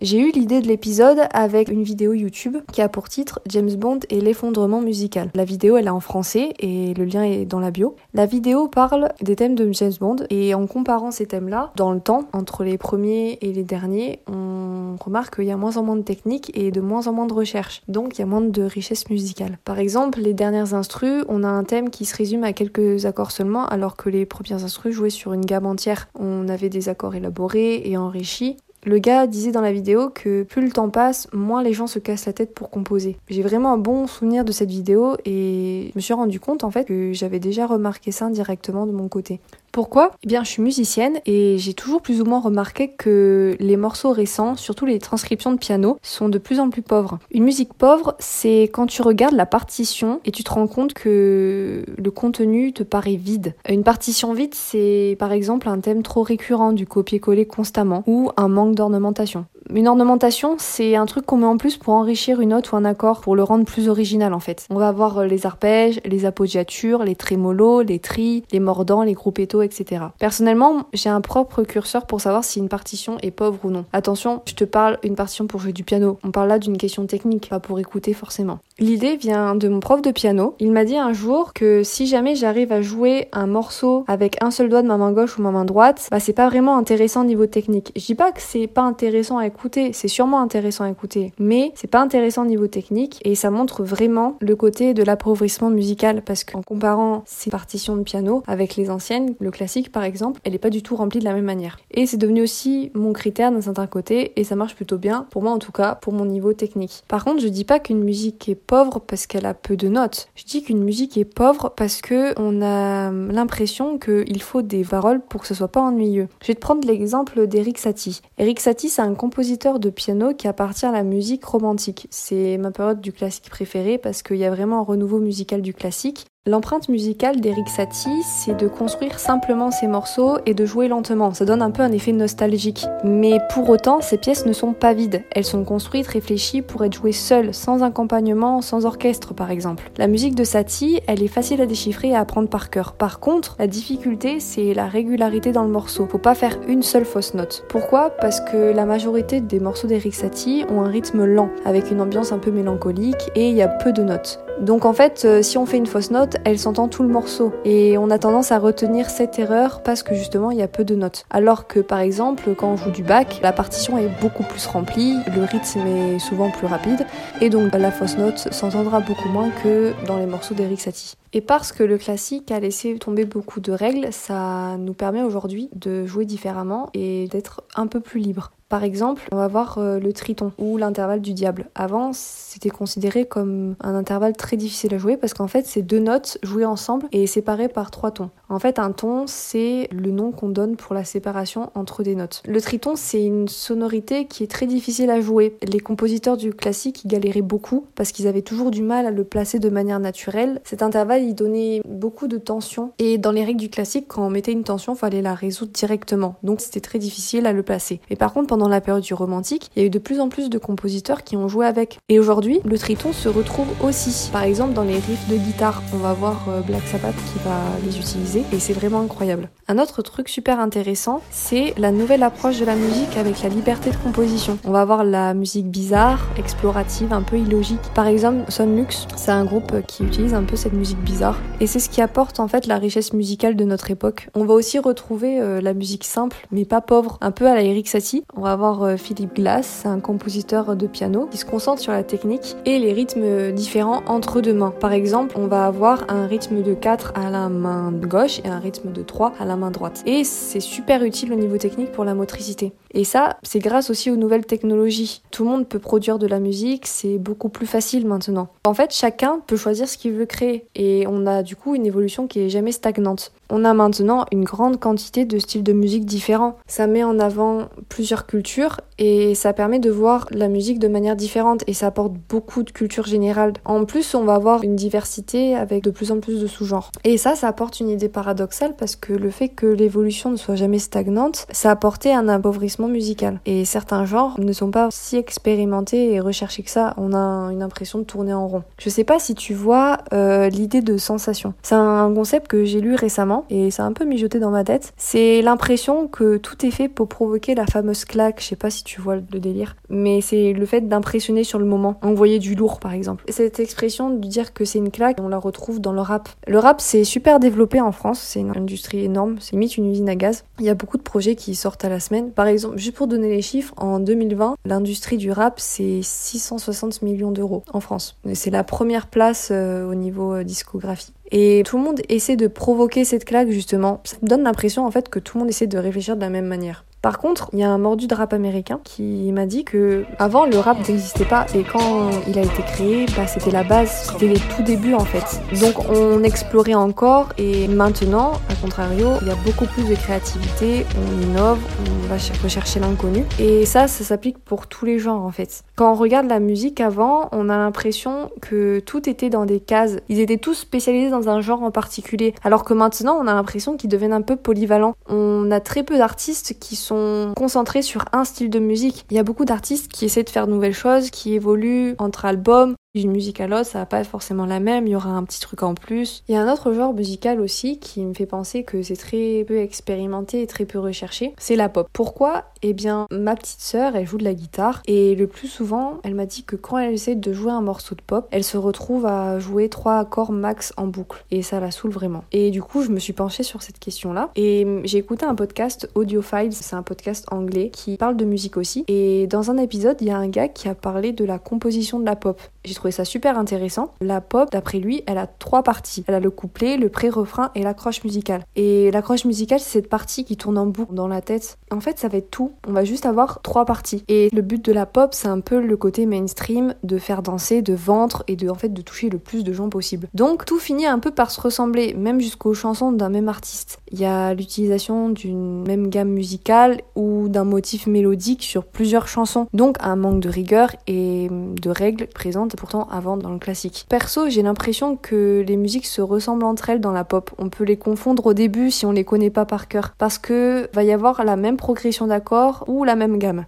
J'ai 0.01 0.17
eu 0.19 0.31
l'idée 0.31 0.61
de 0.61 0.67
l'épisode 0.67 1.19
avec 1.33 1.67
une 1.67 1.83
vidéo 1.83 2.13
YouTube 2.13 2.55
qui 2.71 2.81
a 2.81 2.87
pour 2.87 3.09
titre 3.09 3.41
James 3.49 3.75
Bond 3.75 3.99
et 4.09 4.21
l'effondrement 4.21 4.79
musical. 4.79 5.29
La 5.35 5.43
vidéo 5.43 5.75
elle 5.75 5.87
est 5.87 5.89
en 5.89 5.99
français 5.99 6.53
et 6.57 6.93
le 6.93 7.03
lien 7.03 7.23
est 7.23 7.43
dans 7.43 7.59
la 7.59 7.69
bio. 7.69 7.97
La 8.13 8.25
vidéo 8.25 8.69
parle 8.69 9.09
des 9.19 9.35
thèmes 9.35 9.55
de 9.55 9.69
James 9.73 9.91
Bond 9.99 10.15
et 10.29 10.53
en 10.53 10.67
comparant 10.67 11.11
ces 11.11 11.25
thèmes-là 11.25 11.73
dans 11.75 11.91
le 11.91 11.99
temps 11.99 12.29
entre 12.31 12.63
les 12.63 12.77
premiers 12.77 13.39
et 13.41 13.51
les 13.51 13.65
derniers, 13.65 14.21
on 14.31 14.95
remarque 15.03 15.35
qu'il 15.35 15.45
y 15.45 15.51
a 15.51 15.57
moins 15.57 15.75
en 15.75 15.83
moins 15.83 15.97
de 15.97 16.01
techniques 16.01 16.49
et 16.53 16.71
de 16.71 16.79
moins 16.79 17.07
en 17.07 17.11
moins 17.11 17.27
de 17.27 17.33
recherche. 17.33 17.81
Donc 17.89 18.17
il 18.17 18.21
y 18.21 18.23
a 18.23 18.27
moins 18.27 18.39
de 18.39 18.63
richesse 18.63 19.09
musicale. 19.09 19.59
Par 19.65 19.79
exemple, 19.79 20.21
les 20.21 20.33
dernières 20.33 20.73
instrus, 20.73 21.25
on 21.27 21.43
a 21.43 21.49
un 21.49 21.65
thème 21.65 21.89
qui 21.89 22.05
se 22.05 22.15
résume 22.15 22.45
à 22.45 22.53
quelques 22.53 23.05
accords 23.05 23.31
seulement 23.31 23.65
alors 23.65 23.97
que 23.97 24.09
les 24.09 24.25
premières 24.25 24.63
instrus 24.63 24.95
jouaient 24.95 25.09
sur 25.09 25.33
une 25.33 25.45
gamme 25.45 25.65
entière. 25.65 26.07
On 26.17 26.47
avait 26.47 26.69
des 26.69 26.87
accords 26.87 27.15
élaborés 27.15 27.81
et 27.83 27.97
enrichis 27.97 28.55
le 28.85 28.99
gars 28.99 29.27
disait 29.27 29.51
dans 29.51 29.61
la 29.61 29.73
vidéo 29.73 30.09
que 30.09 30.43
plus 30.43 30.63
le 30.63 30.71
temps 30.71 30.89
passe, 30.89 31.27
moins 31.33 31.63
les 31.63 31.73
gens 31.73 31.87
se 31.87 31.99
cassent 31.99 32.25
la 32.25 32.33
tête 32.33 32.53
pour 32.53 32.69
composer. 32.69 33.17
J'ai 33.29 33.41
vraiment 33.41 33.73
un 33.73 33.77
bon 33.77 34.07
souvenir 34.07 34.45
de 34.45 34.51
cette 34.51 34.69
vidéo 34.69 35.17
et 35.25 35.89
je 35.91 35.97
me 35.97 36.01
suis 36.01 36.13
rendu 36.13 36.39
compte 36.39 36.63
en 36.63 36.71
fait 36.71 36.85
que 36.85 37.11
j'avais 37.13 37.39
déjà 37.39 37.67
remarqué 37.67 38.11
ça 38.11 38.25
indirectement 38.25 38.85
de 38.85 38.91
mon 38.91 39.09
côté. 39.09 39.39
Pourquoi? 39.71 40.11
Eh 40.23 40.27
bien, 40.27 40.43
je 40.43 40.49
suis 40.49 40.61
musicienne 40.61 41.19
et 41.25 41.57
j'ai 41.57 41.73
toujours 41.73 42.01
plus 42.01 42.21
ou 42.21 42.25
moins 42.25 42.39
remarqué 42.39 42.89
que 42.89 43.55
les 43.59 43.77
morceaux 43.77 44.11
récents, 44.11 44.55
surtout 44.55 44.85
les 44.85 44.99
transcriptions 44.99 45.51
de 45.51 45.57
piano, 45.57 45.97
sont 46.01 46.29
de 46.29 46.37
plus 46.37 46.59
en 46.59 46.69
plus 46.69 46.81
pauvres. 46.81 47.19
Une 47.31 47.43
musique 47.43 47.73
pauvre, 47.73 48.15
c'est 48.19 48.63
quand 48.63 48.87
tu 48.87 49.01
regardes 49.01 49.35
la 49.35 49.45
partition 49.45 50.21
et 50.25 50.31
tu 50.31 50.43
te 50.43 50.51
rends 50.51 50.67
compte 50.67 50.93
que 50.93 51.83
le 51.97 52.11
contenu 52.11 52.73
te 52.73 52.83
paraît 52.83 53.15
vide. 53.15 53.53
Une 53.67 53.83
partition 53.83 54.33
vide, 54.33 54.55
c'est 54.55 55.15
par 55.19 55.31
exemple 55.31 55.69
un 55.69 55.79
thème 55.79 56.03
trop 56.03 56.23
récurrent 56.23 56.73
du 56.73 56.85
copier-coller 56.85 57.45
constamment 57.45 58.03
ou 58.07 58.31
un 58.37 58.47
manque 58.47 58.75
d'ornementation. 58.75 59.45
Une 59.71 59.87
ornementation, 59.87 60.55
c'est 60.57 60.95
un 60.95 61.05
truc 61.05 61.27
qu'on 61.27 61.37
met 61.37 61.45
en 61.45 61.57
plus 61.57 61.77
pour 61.77 61.93
enrichir 61.93 62.41
une 62.41 62.49
note 62.49 62.71
ou 62.71 62.75
un 62.75 62.85
accord, 62.85 63.21
pour 63.21 63.35
le 63.35 63.43
rendre 63.43 63.65
plus 63.65 63.87
original 63.87 64.33
en 64.33 64.39
fait. 64.39 64.65
On 64.71 64.75
va 64.75 64.87
avoir 64.87 65.19
euh, 65.19 65.25
les 65.25 65.45
arpèges, 65.45 66.01
les 66.05 66.25
appoggiatures, 66.25 67.03
les 67.03 67.15
trémolos, 67.15 67.83
les 67.83 67.99
tris, 67.99 68.43
les 68.51 68.59
mordants, 68.59 69.03
les 69.03 69.13
gruppettos, 69.13 69.61
etc. 69.61 70.05
Personnellement, 70.17 70.87
j'ai 70.93 71.09
un 71.09 71.21
propre 71.21 71.61
curseur 71.61 72.07
pour 72.07 72.19
savoir 72.19 72.43
si 72.43 72.57
une 72.57 72.67
partition 72.67 73.17
est 73.21 73.29
pauvre 73.29 73.59
ou 73.63 73.69
non. 73.69 73.85
Attention, 73.93 74.41
je 74.47 74.55
te 74.55 74.63
parle 74.63 74.97
une 75.03 75.13
partition 75.13 75.45
pour 75.45 75.59
jouer 75.59 75.71
du 75.71 75.83
piano. 75.83 76.17
On 76.23 76.31
parle 76.31 76.47
là 76.47 76.57
d'une 76.57 76.77
question 76.77 77.05
technique, 77.05 77.49
pas 77.49 77.59
pour 77.59 77.79
écouter 77.79 78.13
forcément. 78.13 78.57
L'idée 78.79 79.17
vient 79.17 79.53
de 79.53 79.67
mon 79.67 79.81
prof 79.81 80.01
de 80.01 80.11
piano. 80.11 80.55
Il 80.59 80.71
m'a 80.71 80.83
dit 80.83 80.97
un 80.97 81.13
jour 81.13 81.53
que 81.53 81.83
si 81.83 82.07
jamais 82.07 82.33
j'arrive 82.33 82.71
à 82.71 82.81
jouer 82.81 83.27
un 83.33 83.45
morceau 83.45 84.03
avec 84.07 84.41
un 84.41 84.49
seul 84.49 84.69
doigt 84.69 84.81
de 84.81 84.87
ma 84.87 84.97
main 84.97 85.11
gauche 85.11 85.37
ou 85.37 85.43
ma 85.43 85.51
main 85.51 85.65
droite, 85.65 86.07
bah 86.09 86.19
c'est 86.19 86.33
pas 86.33 86.49
vraiment 86.49 86.75
intéressant 86.75 87.21
au 87.21 87.25
niveau 87.25 87.45
technique. 87.45 87.91
Je 87.95 88.03
dis 88.03 88.15
pas 88.15 88.31
que 88.31 88.41
c'est 88.41 88.65
pas 88.65 88.81
intéressant 88.81 89.37
à 89.37 89.45
écouter, 89.45 89.58
c'est 89.93 90.07
sûrement 90.07 90.41
intéressant 90.41 90.85
à 90.85 90.89
écouter, 90.89 91.33
mais 91.39 91.71
c'est 91.75 91.89
pas 91.89 92.01
intéressant 92.01 92.43
au 92.43 92.47
niveau 92.47 92.67
technique 92.67 93.19
et 93.23 93.35
ça 93.35 93.51
montre 93.51 93.83
vraiment 93.83 94.37
le 94.39 94.55
côté 94.55 94.93
de 94.93 95.03
l'appauvrissement 95.03 95.69
musical 95.69 96.21
parce 96.23 96.43
qu'en 96.43 96.61
comparant 96.61 97.23
ces 97.25 97.49
partitions 97.49 97.95
de 97.95 98.03
piano 98.03 98.43
avec 98.47 98.75
les 98.75 98.89
anciennes, 98.89 99.35
le 99.39 99.51
classique 99.51 99.91
par 99.91 100.03
exemple, 100.03 100.39
elle 100.43 100.55
est 100.55 100.59
pas 100.59 100.69
du 100.69 100.81
tout 100.81 100.95
remplie 100.95 101.19
de 101.19 101.25
la 101.25 101.33
même 101.33 101.45
manière. 101.45 101.79
Et 101.91 102.05
c'est 102.05 102.17
devenu 102.17 102.41
aussi 102.41 102.91
mon 102.93 103.13
critère 103.13 103.51
d'un 103.51 103.61
certain 103.61 103.87
côté 103.87 104.33
et 104.35 104.43
ça 104.43 104.55
marche 104.55 104.75
plutôt 104.75 104.97
bien 104.97 105.27
pour 105.29 105.41
moi 105.41 105.51
en 105.51 105.59
tout 105.59 105.71
cas 105.71 105.95
pour 105.95 106.13
mon 106.13 106.25
niveau 106.25 106.53
technique. 106.53 107.03
Par 107.07 107.23
contre, 107.23 107.41
je 107.41 107.47
dis 107.47 107.65
pas 107.65 107.79
qu'une 107.79 108.03
musique 108.03 108.47
est 108.49 108.55
pauvre 108.55 108.99
parce 108.99 109.27
qu'elle 109.27 109.45
a 109.45 109.53
peu 109.53 109.75
de 109.75 109.87
notes. 109.87 110.29
Je 110.35 110.45
dis 110.45 110.63
qu'une 110.63 110.83
musique 110.83 111.17
est 111.17 111.25
pauvre 111.25 111.73
parce 111.75 112.01
que 112.01 112.33
on 112.39 112.61
a 112.61 113.11
l'impression 113.11 113.97
qu'il 113.97 114.41
faut 114.41 114.61
des 114.61 114.83
paroles 114.83 115.21
pour 115.21 115.41
que 115.41 115.47
ce 115.47 115.53
soit 115.53 115.67
pas 115.67 115.81
ennuyeux. 115.81 116.27
Je 116.41 116.47
vais 116.47 116.55
te 116.55 116.59
prendre 116.59 116.87
l'exemple 116.87 117.47
d'Eric 117.47 117.77
Satie. 117.77 118.21
Eric 118.37 118.59
Satie, 118.59 118.89
c'est 118.89 119.01
un 119.01 119.13
compositeur 119.13 119.48
de 119.57 119.89
piano 119.89 120.33
qui 120.33 120.47
appartient 120.47 120.85
à 120.85 120.91
la 120.91 121.03
musique 121.03 121.43
romantique. 121.43 122.07
C'est 122.11 122.57
ma 122.57 122.71
période 122.71 123.01
du 123.01 123.11
classique 123.11 123.49
préférée 123.49 123.97
parce 123.97 124.21
qu'il 124.21 124.37
y 124.37 124.45
a 124.45 124.51
vraiment 124.51 124.79
un 124.79 124.83
renouveau 124.83 125.19
musical 125.19 125.61
du 125.61 125.73
classique. 125.73 126.27
L'empreinte 126.49 126.89
musicale 126.89 127.41
d'Eric 127.41 127.69
Satie, 127.69 128.23
c'est 128.23 128.57
de 128.57 128.67
construire 128.67 129.19
simplement 129.19 129.69
ses 129.69 129.85
morceaux 129.85 130.39
et 130.47 130.55
de 130.55 130.65
jouer 130.65 130.87
lentement. 130.87 131.31
Ça 131.31 131.45
donne 131.45 131.61
un 131.61 131.69
peu 131.69 131.83
un 131.83 131.91
effet 131.91 132.11
nostalgique. 132.11 132.87
Mais 133.03 133.37
pour 133.51 133.69
autant, 133.69 134.01
ces 134.01 134.17
pièces 134.17 134.47
ne 134.47 134.53
sont 134.53 134.73
pas 134.73 134.95
vides. 134.95 135.21
Elles 135.35 135.45
sont 135.45 135.63
construites, 135.63 136.07
réfléchies 136.07 136.63
pour 136.63 136.83
être 136.83 136.95
jouées 136.95 137.11
seules, 137.11 137.53
sans 137.53 137.83
accompagnement, 137.83 138.63
sans 138.63 138.87
orchestre 138.87 139.35
par 139.35 139.51
exemple. 139.51 139.91
La 139.99 140.07
musique 140.07 140.33
de 140.33 140.43
Satie, 140.43 141.01
elle 141.05 141.21
est 141.21 141.27
facile 141.27 141.61
à 141.61 141.67
déchiffrer 141.67 142.09
et 142.09 142.15
à 142.15 142.21
apprendre 142.21 142.49
par 142.49 142.71
cœur. 142.71 142.93
Par 142.93 143.19
contre, 143.19 143.55
la 143.59 143.67
difficulté, 143.67 144.39
c'est 144.39 144.73
la 144.73 144.87
régularité 144.87 145.51
dans 145.51 145.65
le 145.65 145.69
morceau. 145.69 146.07
Faut 146.07 146.17
pas 146.17 146.33
faire 146.33 146.57
une 146.67 146.81
seule 146.81 147.05
fausse 147.05 147.35
note. 147.35 147.63
Pourquoi? 147.69 148.09
Parce 148.09 148.41
que 148.41 148.73
la 148.73 148.85
majorité 148.85 149.39
des 149.39 149.59
morceaux 149.59 149.85
d'Eric 149.85 150.15
Satie 150.15 150.65
ont 150.67 150.81
un 150.81 150.89
rythme 150.89 151.25
lent, 151.25 151.51
avec 151.63 151.91
une 151.91 152.01
ambiance 152.01 152.31
un 152.31 152.39
peu 152.39 152.49
mélancolique 152.49 153.29
et 153.35 153.51
il 153.51 153.55
y 153.55 153.61
a 153.61 153.67
peu 153.67 153.93
de 153.93 154.01
notes. 154.01 154.43
Donc 154.61 154.83
en 154.83 154.93
fait, 154.93 155.23
euh, 155.23 155.41
si 155.41 155.57
on 155.57 155.65
fait 155.65 155.77
une 155.77 155.85
fausse 155.85 156.11
note, 156.11 156.35
elle 156.43 156.59
s'entend 156.59 156.87
tout 156.87 157.03
le 157.03 157.09
morceau. 157.09 157.53
Et 157.63 157.97
on 157.97 158.09
a 158.09 158.19
tendance 158.19 158.51
à 158.51 158.59
retenir 158.59 159.09
cette 159.09 159.39
erreur 159.39 159.81
parce 159.83 160.03
que 160.03 160.15
justement, 160.15 160.51
il 160.51 160.57
y 160.57 160.61
a 160.61 160.67
peu 160.67 160.83
de 160.83 160.95
notes. 160.95 161.25
Alors 161.29 161.67
que 161.67 161.79
par 161.79 161.99
exemple, 161.99 162.53
quand 162.55 162.73
on 162.73 162.77
joue 162.77 162.91
du 162.91 163.03
bac, 163.03 163.39
la 163.41 163.53
partition 163.53 163.97
est 163.97 164.09
beaucoup 164.21 164.43
plus 164.43 164.65
remplie, 164.67 165.15
le 165.35 165.43
rythme 165.43 165.87
est 165.87 166.19
souvent 166.19 166.49
plus 166.49 166.67
rapide, 166.67 167.05
et 167.41 167.49
donc 167.49 167.73
la 167.73 167.91
fausse 167.91 168.17
note 168.17 168.51
s'entendra 168.51 168.99
beaucoup 168.99 169.29
moins 169.29 169.49
que 169.63 169.93
dans 170.05 170.17
les 170.17 170.25
morceaux 170.25 170.55
d'Eric 170.55 170.81
Satie. 170.81 171.15
Et 171.31 171.41
parce 171.41 171.71
que 171.71 171.83
le 171.83 171.97
classique 171.97 172.51
a 172.51 172.59
laissé 172.59 172.97
tomber 172.97 173.25
beaucoup 173.25 173.59
de 173.59 173.71
règles, 173.71 174.07
ça 174.11 174.77
nous 174.77 174.93
permet 174.93 175.21
aujourd'hui 175.21 175.69
de 175.75 176.05
jouer 176.05 176.25
différemment 176.25 176.89
et 176.93 177.27
d'être 177.27 177.63
un 177.75 177.87
peu 177.87 177.99
plus 177.99 178.19
libre. 178.19 178.51
Par 178.69 178.83
exemple, 178.83 179.27
on 179.31 179.35
va 179.35 179.47
voir 179.47 179.79
euh, 179.79 179.99
le 179.99 180.13
triton 180.13 180.51
ou 180.59 180.77
l'intervalle 180.77 181.21
du 181.21 181.33
diable. 181.33 181.69
Avant, 181.73 182.11
c'était 182.13 182.69
considéré 182.69 183.25
comme 183.25 183.75
un 183.81 183.95
intervalle 183.95 184.37
très 184.37 184.57
difficile 184.57 184.93
à 184.93 184.99
jouer 184.99 185.17
parce 185.17 185.33
qu'en 185.33 185.47
fait, 185.47 185.65
c'est 185.65 185.81
deux 185.81 185.99
notes 185.99 186.37
jouées 186.43 186.65
ensemble 186.65 187.07
et 187.11 187.25
séparées 187.25 187.67
par 187.67 187.89
trois 187.89 188.11
tons. 188.11 188.29
En 188.49 188.57
fait, 188.57 188.79
un 188.79 188.91
ton, 188.91 189.25
c'est 189.27 189.87
le 189.91 190.09
nom 190.09 190.31
qu'on 190.31 190.49
donne 190.49 190.75
pour 190.75 190.95
la 190.95 191.03
séparation 191.03 191.69
entre 191.75 192.01
des 192.01 192.15
notes. 192.15 192.41
Le 192.47 192.59
triton, 192.59 192.93
c'est 192.95 193.23
une 193.23 193.47
sonorité 193.47 194.25
qui 194.25 194.43
est 194.43 194.47
très 194.47 194.65
difficile 194.65 195.11
à 195.11 195.21
jouer. 195.21 195.55
Les 195.61 195.79
compositeurs 195.79 196.35
du 196.35 196.51
classique 196.51 197.03
y 197.05 197.07
galéraient 197.07 197.43
beaucoup 197.43 197.85
parce 197.93 198.11
qu'ils 198.11 198.27
avaient 198.27 198.41
toujours 198.41 198.71
du 198.71 198.81
mal 198.81 199.05
à 199.05 199.11
le 199.11 199.23
placer 199.23 199.59
de 199.59 199.69
manière 199.69 199.99
naturelle. 199.99 200.61
Cet 200.63 200.81
intervalle, 200.81 201.23
il 201.23 201.35
donnait 201.35 201.81
beaucoup 201.87 202.27
de 202.27 202.37
tension 202.37 202.91
et 202.97 203.19
dans 203.19 203.31
les 203.31 203.43
règles 203.43 203.59
du 203.59 203.69
classique, 203.69 204.05
quand 204.07 204.25
on 204.25 204.31
mettait 204.31 204.51
une 204.51 204.63
tension, 204.63 204.95
fallait 204.95 205.21
la 205.21 205.35
résoudre 205.35 205.71
directement. 205.71 206.35
Donc 206.41 206.61
c'était 206.61 206.81
très 206.81 206.97
difficile 206.97 207.45
à 207.45 207.53
le 207.53 207.61
placer. 207.61 208.01
Et 208.09 208.15
par 208.15 208.33
contre, 208.33 208.47
pendant 208.47 208.67
la 208.67 208.81
période 208.81 209.03
du 209.03 209.13
romantique, 209.13 209.69
il 209.75 209.81
y 209.81 209.83
a 209.83 209.85
eu 209.85 209.91
de 209.91 209.99
plus 209.99 210.19
en 210.19 210.29
plus 210.29 210.49
de 210.49 210.57
compositeurs 210.57 211.23
qui 211.23 211.37
ont 211.37 211.47
joué 211.47 211.67
avec. 211.67 211.99
Et 212.09 212.19
aujourd'hui, 212.19 212.61
le 212.65 212.79
triton 212.79 213.13
se 213.13 213.29
retrouve 213.29 213.67
aussi. 213.83 214.31
Par 214.31 214.43
exemple, 214.43 214.73
dans 214.73 214.83
les 214.83 214.95
riffs 214.95 215.29
de 215.29 215.37
guitare, 215.37 215.83
on 215.93 215.97
va 215.97 216.13
voir 216.13 216.47
euh, 216.49 216.61
Black 216.61 216.87
Sabbath 216.87 217.15
qui 217.15 217.39
va 217.45 217.59
les 217.85 217.97
utiliser 217.97 218.38
et 218.53 218.59
c'est 218.59 218.73
vraiment 218.73 219.01
incroyable. 219.01 219.49
Un 219.67 219.77
autre 219.77 220.01
truc 220.01 220.29
super 220.29 220.59
intéressant, 220.59 221.21
c'est 221.31 221.73
la 221.77 221.91
nouvelle 221.91 222.23
approche 222.23 222.59
de 222.59 222.65
la 222.65 222.75
musique 222.75 223.17
avec 223.17 223.41
la 223.43 223.49
liberté 223.49 223.91
de 223.91 223.95
composition. 223.97 224.57
On 224.65 224.71
va 224.71 224.81
avoir 224.81 225.03
la 225.03 225.33
musique 225.33 225.67
bizarre, 225.67 226.19
explorative, 226.37 227.13
un 227.13 227.21
peu 227.21 227.37
illogique. 227.37 227.81
Par 227.93 228.07
exemple, 228.07 228.51
Sonlux, 228.51 229.07
c'est 229.15 229.31
un 229.31 229.45
groupe 229.45 229.85
qui 229.87 230.03
utilise 230.03 230.33
un 230.33 230.43
peu 230.43 230.55
cette 230.55 230.73
musique 230.73 231.01
bizarre 231.03 231.37
et 231.59 231.67
c'est 231.67 231.79
ce 231.79 231.89
qui 231.89 232.01
apporte 232.01 232.39
en 232.39 232.47
fait 232.47 232.67
la 232.67 232.77
richesse 232.77 233.13
musicale 233.13 233.55
de 233.55 233.63
notre 233.63 233.91
époque. 233.91 234.29
On 234.35 234.45
va 234.45 234.53
aussi 234.53 234.79
retrouver 234.79 235.39
euh, 235.39 235.61
la 235.61 235.73
musique 235.73 236.03
simple 236.03 236.37
mais 236.51 236.65
pas 236.65 236.81
pauvre, 236.81 237.17
un 237.21 237.31
peu 237.31 237.47
à 237.47 237.55
la 237.55 237.61
Eric 237.61 237.87
Satie. 237.87 238.23
On 238.35 238.41
va 238.41 238.51
avoir 238.51 238.83
euh, 238.83 238.97
Philippe 238.97 239.35
Glass, 239.35 239.85
un 239.85 239.99
compositeur 239.99 240.75
de 240.75 240.87
piano 240.87 241.27
qui 241.29 241.37
se 241.37 241.45
concentre 241.45 241.81
sur 241.81 241.91
la 241.91 242.03
technique 242.03 242.55
et 242.65 242.79
les 242.79 242.93
rythmes 242.93 243.51
différents 243.51 244.01
entre 244.07 244.41
deux 244.41 244.53
mains. 244.53 244.73
Par 244.79 244.93
exemple, 244.93 245.35
on 245.37 245.47
va 245.47 245.65
avoir 245.65 246.05
un 246.09 246.25
rythme 246.25 246.61
de 246.61 246.73
4 246.73 247.13
à 247.15 247.29
la 247.29 247.49
main 247.49 247.91
gauche 247.91 248.28
et 248.43 248.47
un 248.47 248.59
rythme 248.59 248.91
de 248.91 249.01
3 249.01 249.33
à 249.39 249.45
la 249.45 249.55
main 249.55 249.71
droite. 249.71 250.03
Et 250.05 250.23
c'est 250.23 250.59
super 250.59 251.03
utile 251.03 251.33
au 251.33 251.35
niveau 251.35 251.57
technique 251.57 251.91
pour 251.91 252.05
la 252.05 252.13
motricité. 252.13 252.73
Et 252.91 253.03
ça, 253.03 253.37
c'est 253.43 253.59
grâce 253.59 253.89
aussi 253.89 254.11
aux 254.11 254.15
nouvelles 254.15 254.45
technologies. 254.45 255.21
Tout 255.31 255.43
le 255.43 255.49
monde 255.49 255.67
peut 255.67 255.79
produire 255.79 256.19
de 256.19 256.27
la 256.27 256.39
musique, 256.39 256.85
c'est 256.85 257.17
beaucoup 257.17 257.49
plus 257.49 257.67
facile 257.67 258.07
maintenant. 258.07 258.49
En 258.65 258.73
fait, 258.73 258.93
chacun 258.93 259.41
peut 259.45 259.57
choisir 259.57 259.87
ce 259.87 259.97
qu'il 259.97 260.13
veut 260.13 260.25
créer 260.25 260.65
et 260.75 261.05
on 261.07 261.25
a 261.25 261.43
du 261.43 261.55
coup 261.55 261.75
une 261.75 261.85
évolution 261.85 262.27
qui 262.27 262.39
est 262.39 262.49
jamais 262.49 262.71
stagnante. 262.71 263.31
On 263.51 263.65
a 263.65 263.73
maintenant 263.73 264.25
une 264.31 264.43
grande 264.43 264.79
quantité 264.79 265.25
de 265.25 265.39
styles 265.39 265.63
de 265.63 265.73
musique 265.73 266.05
différents. 266.05 266.57
Ça 266.67 266.85
met 266.85 267.03
en 267.03 267.17
avant 267.19 267.69
plusieurs 267.89 268.27
cultures 268.27 268.77
et 268.99 269.33
ça 269.33 269.53
permet 269.53 269.79
de 269.79 269.89
voir 269.89 270.27
la 270.31 270.49
musique 270.49 270.77
de 270.77 270.87
manière 270.87 271.15
différente 271.15 271.63
et 271.65 271.73
ça 271.73 271.87
apporte 271.87 272.13
beaucoup 272.29 272.63
de 272.63 272.69
culture 272.69 273.07
générale. 273.07 273.53
En 273.65 273.85
plus, 273.85 274.13
on 274.13 274.23
va 274.23 274.35
avoir 274.35 274.63
une 274.63 274.75
diversité 274.75 275.55
avec 275.55 275.83
de 275.83 275.89
plus 275.89 276.11
en 276.11 276.19
plus 276.19 276.41
de 276.41 276.47
sous-genres. 276.47 276.91
Et 277.03 277.17
ça, 277.17 277.35
ça 277.35 277.47
apporte 277.47 277.79
une 277.79 277.89
idée 277.89 278.09
paradoxale 278.19 278.75
parce 278.77 278.97
que 278.97 279.13
le 279.13 279.29
fait 279.29 279.47
que 279.47 279.65
l'évolution 279.65 280.29
ne 280.29 280.35
soit 280.35 280.55
jamais 280.55 280.79
stagnante, 280.79 281.47
ça 281.53 281.69
a 281.69 281.71
apporté 281.71 282.13
un 282.13 282.27
appauvrissement 282.27 282.89
musical. 282.89 283.39
Et 283.45 283.63
certains 283.63 284.03
genres 284.03 284.35
ne 284.39 284.51
sont 284.51 284.71
pas 284.71 284.89
si 284.91 285.15
expérimentés 285.15 286.11
et 286.11 286.19
recherchés 286.19 286.61
que 286.63 286.69
ça. 286.69 286.93
On 286.97 287.13
a 287.13 287.49
une 287.53 287.63
impression 287.63 287.97
de 287.97 288.03
tourner 288.03 288.33
en 288.33 288.45
rond. 288.45 288.63
Je 288.77 288.89
sais 288.89 289.05
pas 289.05 289.19
si 289.19 289.35
tu 289.35 289.53
vois 289.53 289.99
euh, 290.11 290.49
l'idée 290.49 290.81
de 290.81 290.97
sensation. 290.97 291.53
C'est 291.61 291.75
un 291.75 292.13
concept 292.13 292.47
que 292.47 292.65
j'ai 292.65 292.81
lu 292.81 292.93
récemment 292.95 293.45
et 293.49 293.71
ça 293.71 293.83
a 293.83 293.85
un 293.85 293.93
peu 293.93 294.03
mijoté 294.03 294.39
dans 294.39 294.51
ma 294.51 294.65
tête. 294.65 294.91
C'est 294.97 295.41
l'impression 295.41 296.09
que 296.09 296.35
tout 296.35 296.65
est 296.65 296.71
fait 296.71 296.89
pour 296.89 297.07
provoquer 297.07 297.55
la 297.55 297.67
fameuse 297.67 298.03
claque. 298.03 298.41
Je 298.41 298.47
sais 298.47 298.57
pas 298.57 298.69
si 298.69 298.83
tu 298.83 298.99
vois 298.99 299.15
le 299.15 299.39
délire, 299.39 299.77
mais 299.87 300.19
c'est 300.19 300.51
le 300.51 300.65
fait 300.65 300.81
d'impressionner 300.89 301.45
sur 301.45 301.57
le 301.57 301.65
moment, 301.65 301.97
envoyer 302.01 302.39
du 302.39 302.55
lourd 302.55 302.81
par 302.81 302.91
exemple. 302.91 303.23
Cette 303.29 303.61
expression 303.61 304.09
de 304.09 304.27
dire 304.27 304.53
que 304.53 304.65
c'est 304.65 304.79
une 304.79 304.91
claque, 304.91 305.19
on 305.21 305.29
la 305.29 305.37
retrouve 305.37 305.79
dans 305.79 305.93
le 305.93 306.01
rap. 306.01 306.27
Le 306.47 306.59
rap 306.59 306.81
c'est 306.81 307.05
super 307.05 307.39
développé 307.39 307.79
en 307.79 307.93
France, 307.93 308.08
c'est 308.13 308.39
une 308.39 308.55
industrie 308.55 309.03
énorme, 309.03 309.37
c'est 309.39 309.53
limite 309.53 309.77
une 309.77 309.89
usine 309.91 310.09
à 310.09 310.15
gaz. 310.15 310.43
Il 310.59 310.65
y 310.65 310.69
a 310.69 310.75
beaucoup 310.75 310.97
de 310.97 311.03
projets 311.03 311.35
qui 311.35 311.55
sortent 311.55 311.83
à 311.85 311.89
la 311.89 311.99
semaine. 311.99 312.31
Par 312.31 312.47
exemple, 312.47 312.77
juste 312.77 312.95
pour 312.95 313.07
donner 313.07 313.29
les 313.29 313.41
chiffres, 313.41 313.73
en 313.77 313.99
2020, 313.99 314.55
l'industrie 314.65 315.17
du 315.17 315.31
rap 315.31 315.59
c'est 315.59 316.01
660 316.01 317.01
millions 317.01 317.31
d'euros 317.31 317.63
en 317.73 317.79
France. 317.79 318.17
C'est 318.33 318.51
la 318.51 318.63
première 318.63 319.07
place 319.07 319.49
euh, 319.51 319.89
au 319.89 319.95
niveau 319.95 320.33
euh, 320.33 320.43
discographie. 320.43 321.13
Et 321.31 321.63
tout 321.65 321.77
le 321.77 321.83
monde 321.83 322.01
essaie 322.09 322.35
de 322.35 322.47
provoquer 322.47 323.05
cette 323.05 323.25
claque 323.25 323.49
justement. 323.49 324.01
Ça 324.03 324.17
me 324.21 324.27
donne 324.27 324.43
l'impression 324.43 324.85
en 324.85 324.91
fait 324.91 325.09
que 325.09 325.19
tout 325.19 325.37
le 325.37 325.41
monde 325.41 325.49
essaie 325.49 325.67
de 325.67 325.77
réfléchir 325.77 326.15
de 326.15 326.21
la 326.21 326.29
même 326.29 326.47
manière. 326.47 326.85
Par 327.01 327.17
contre, 327.17 327.49
il 327.53 327.59
y 327.59 327.63
a 327.63 327.69
un 327.69 327.77
mordu 327.77 328.07
de 328.07 328.13
rap 328.13 328.33
américain 328.33 328.81
qui 328.83 329.31
m'a 329.31 329.45
dit 329.45 329.63
que 329.63 330.03
avant 330.17 330.45
le 330.45 330.57
rap 330.57 330.77
n'existait 330.87 331.23
pas 331.23 331.45
et 331.55 331.63
quand 331.63 332.09
il 332.27 332.37
a 332.37 332.41
été 332.41 332.61
créé, 332.63 333.05
bah, 333.15 333.25
c'était 333.25 333.51
la 333.51 333.63
base, 333.63 334.11
c'était 334.11 334.27
les 334.27 334.39
tout 334.39 334.63
débuts 334.63 334.95
en 334.95 335.05
fait. 335.05 335.41
Donc 335.61 335.87
on 335.89 336.23
explorait 336.23 336.73
encore 336.73 337.29
et 337.37 337.69
maintenant, 337.69 338.33
à 338.49 338.55
contrario, 338.55 339.11
il 339.21 339.27
y 339.27 339.31
a 339.31 339.35
beaucoup 339.45 339.65
plus 339.65 339.87
de 339.87 339.95
créativité, 339.95 340.85
on 340.97 341.21
innove, 341.21 341.59
on 341.79 342.07
va 342.07 342.15
rechercher 342.43 342.81
l'inconnu 342.81 343.23
et 343.39 343.65
ça, 343.65 343.87
ça 343.87 344.03
s'applique 344.03 344.37
pour 344.39 344.67
tous 344.67 344.85
les 344.85 344.99
genres 344.99 345.23
en 345.23 345.31
fait. 345.31 345.63
Quand 345.77 345.93
on 345.93 345.95
regarde 345.95 346.27
la 346.27 346.41
musique 346.41 346.81
avant, 346.81 347.29
on 347.31 347.47
a 347.47 347.57
l'impression 347.57 348.29
que 348.41 348.79
tout 348.79 349.09
était 349.09 349.29
dans 349.29 349.45
des 349.45 349.61
cases. 349.61 349.97
Ils 350.09 350.19
étaient 350.19 350.37
tous 350.37 350.55
spécialisés 350.55 351.09
dans 351.09 351.29
un 351.29 351.39
genre 351.39 351.63
en 351.63 351.71
particulier, 351.71 352.35
alors 352.43 352.65
que 352.65 352.73
maintenant, 352.73 353.17
on 353.21 353.27
a 353.27 353.33
l'impression 353.33 353.77
qu'ils 353.77 353.89
deviennent 353.89 354.11
un 354.11 354.21
peu 354.21 354.35
polyvalents. 354.35 354.95
On 355.07 355.49
a 355.51 355.61
très 355.61 355.83
peu 355.83 355.97
d'artistes 355.97 356.57
qui 356.59 356.75
sont 356.75 356.88
sont 356.89 357.33
concentrées 357.35 357.81
sur 357.81 358.05
un 358.13 358.23
style 358.23 358.49
de 358.49 358.59
musique. 358.59 359.05
Il 359.11 359.15
y 359.15 359.19
a 359.19 359.23
beaucoup 359.23 359.45
d'artistes 359.45 359.91
qui 359.91 360.05
essaient 360.05 360.23
de 360.23 360.29
faire 360.29 360.47
de 360.47 360.51
nouvelles 360.51 360.73
choses, 360.73 361.11
qui 361.11 361.33
évoluent 361.33 361.95
entre 361.99 362.25
albums, 362.25 362.75
une 362.95 363.11
musique 363.11 363.39
à 363.39 363.47
l'autre, 363.47 363.67
ça 363.67 363.79
va 363.79 363.85
pas 363.85 363.99
être 363.99 364.07
forcément 364.07 364.47
la 364.47 364.59
même, 364.59 364.87
il 364.87 364.91
y 364.91 364.95
aura 364.95 365.11
un 365.11 365.23
petit 365.23 365.39
truc 365.39 365.61
en 365.61 365.75
plus. 365.75 366.23
Il 366.27 366.33
y 366.33 366.35
a 366.35 366.41
un 366.41 366.51
autre 366.51 366.73
genre 366.73 366.93
musical 366.93 367.39
aussi 367.39 367.77
qui 367.77 368.03
me 368.03 368.15
fait 368.15 368.25
penser 368.25 368.63
que 368.63 368.81
c'est 368.81 368.95
très 368.95 369.43
peu 369.47 369.59
expérimenté 369.59 370.41
et 370.41 370.47
très 370.47 370.65
peu 370.65 370.79
recherché, 370.79 371.33
c'est 371.37 371.55
la 371.55 371.69
pop. 371.69 371.87
Pourquoi? 371.93 372.45
Eh 372.63 372.73
bien, 372.73 373.05
ma 373.11 373.35
petite 373.35 373.61
sœur, 373.61 373.95
elle 373.95 374.07
joue 374.07 374.17
de 374.17 374.23
la 374.23 374.33
guitare 374.33 374.81
et 374.87 375.13
le 375.13 375.27
plus 375.27 375.47
souvent, 375.47 375.99
elle 376.03 376.15
m'a 376.15 376.25
dit 376.25 376.43
que 376.43 376.55
quand 376.55 376.79
elle 376.79 376.93
essaie 376.93 377.15
de 377.15 377.31
jouer 377.31 377.51
un 377.51 377.61
morceau 377.61 377.93
de 377.93 378.01
pop, 378.01 378.27
elle 378.31 378.43
se 378.43 378.57
retrouve 378.57 379.05
à 379.05 379.37
jouer 379.37 379.69
trois 379.69 379.99
accords 379.99 380.31
max 380.31 380.73
en 380.75 380.87
boucle 380.87 381.23
et 381.29 381.43
ça 381.43 381.59
la 381.59 381.69
saoule 381.69 381.91
vraiment. 381.91 382.23
Et 382.31 382.49
du 382.49 382.63
coup, 382.63 382.81
je 382.81 382.89
me 382.89 382.99
suis 382.99 383.13
penchée 383.13 383.43
sur 383.43 383.61
cette 383.61 383.77
question-là 383.77 384.31
et 384.35 384.65
j'ai 384.83 384.97
écouté 384.97 385.25
un 385.25 385.35
podcast 385.35 385.89
Audiofiles, 385.93 386.53
c'est 386.53 386.75
un 386.75 386.83
podcast 386.83 387.25
anglais 387.31 387.69
qui 387.69 387.97
parle 387.97 388.17
de 388.17 388.25
musique 388.25 388.57
aussi 388.57 388.83
et 388.87 389.27
dans 389.27 389.51
un 389.51 389.57
épisode, 389.57 389.97
il 390.01 390.07
y 390.07 390.11
a 390.11 390.17
un 390.17 390.27
gars 390.27 390.47
qui 390.47 390.67
a 390.67 390.73
parlé 390.73 391.11
de 391.11 391.23
la 391.23 391.37
composition 391.37 391.99
de 391.99 392.05
la 392.05 392.15
pop. 392.15 392.41
Trouvé 392.79 392.91
ça 392.91 393.03
super 393.03 393.37
intéressant. 393.37 393.93
La 393.99 394.21
pop, 394.21 394.49
d'après 394.51 394.79
lui, 394.79 395.03
elle 395.05 395.17
a 395.17 395.27
trois 395.27 395.63
parties. 395.63 396.05
Elle 396.07 396.15
a 396.15 396.19
le 396.21 396.31
couplet, 396.31 396.77
le 396.77 396.87
pré-refrain 396.87 397.51
et 397.53 397.61
l'accroche 397.61 398.05
musicale. 398.05 398.43
Et 398.55 398.89
l'accroche 398.91 399.25
musicale, 399.25 399.59
c'est 399.59 399.79
cette 399.79 399.89
partie 399.89 400.23
qui 400.23 400.37
tourne 400.37 400.57
en 400.57 400.65
boucle 400.65 400.93
dans 400.93 401.09
la 401.09 401.21
tête. 401.21 401.57
En 401.71 401.81
fait, 401.81 401.99
ça 401.99 402.07
va 402.07 402.17
être 402.17 402.31
tout. 402.31 402.53
On 402.67 402.71
va 402.71 402.85
juste 402.85 403.05
avoir 403.05 403.41
trois 403.41 403.65
parties. 403.65 404.05
Et 404.07 404.29
le 404.31 404.41
but 404.41 404.63
de 404.63 404.71
la 404.71 404.85
pop, 404.85 405.13
c'est 405.13 405.27
un 405.27 405.41
peu 405.41 405.59
le 405.59 405.75
côté 405.75 406.05
mainstream, 406.05 406.73
de 406.83 406.97
faire 406.97 407.21
danser, 407.21 407.61
de 407.61 407.73
vendre 407.73 408.23
et 408.27 408.37
de, 408.37 408.47
en 408.49 408.55
fait, 408.55 408.69
de 408.69 408.81
toucher 408.81 409.09
le 409.09 409.17
plus 409.17 409.43
de 409.43 409.51
gens 409.51 409.67
possible. 409.67 410.07
Donc, 410.13 410.45
tout 410.45 410.57
finit 410.57 410.85
un 410.85 410.99
peu 410.99 411.11
par 411.11 411.31
se 411.31 411.41
ressembler, 411.41 411.93
même 411.95 412.21
jusqu'aux 412.21 412.53
chansons 412.53 412.93
d'un 412.93 413.09
même 413.09 413.27
artiste. 413.27 413.79
Il 413.91 413.99
y 413.99 414.05
a 414.05 414.33
l'utilisation 414.33 415.09
d'une 415.09 415.67
même 415.67 415.89
gamme 415.89 416.11
musicale 416.11 416.79
ou 416.95 417.27
d'un 417.27 417.43
motif 417.43 417.87
mélodique 417.87 418.43
sur 418.43 418.63
plusieurs 418.63 419.09
chansons. 419.09 419.47
Donc, 419.53 419.75
un 419.81 419.97
manque 419.97 420.21
de 420.21 420.29
rigueur 420.29 420.69
et 420.87 421.27
de 421.29 421.69
règles 421.69 422.07
présentes 422.07 422.55
pour 422.55 422.68
avant 422.91 423.17
dans 423.17 423.31
le 423.31 423.39
classique. 423.39 423.85
Perso, 423.89 424.29
j'ai 424.29 424.41
l'impression 424.41 424.95
que 424.95 425.43
les 425.45 425.57
musiques 425.57 425.85
se 425.85 426.01
ressemblent 426.01 426.45
entre 426.45 426.69
elles 426.69 426.81
dans 426.81 426.91
la 426.91 427.03
pop. 427.03 427.31
On 427.37 427.49
peut 427.49 427.63
les 427.63 427.77
confondre 427.77 428.27
au 428.27 428.33
début 428.33 428.71
si 428.71 428.85
on 428.85 428.91
les 428.91 429.03
connaît 429.03 429.29
pas 429.29 429.45
par 429.45 429.67
cœur 429.67 429.93
parce 429.97 430.17
que 430.17 430.69
va 430.73 430.83
y 430.83 430.91
avoir 430.91 431.23
la 431.23 431.35
même 431.35 431.57
progression 431.57 432.07
d'accords 432.07 432.63
ou 432.67 432.83
la 432.83 432.95
même 432.95 433.17
gamme. 433.17 433.45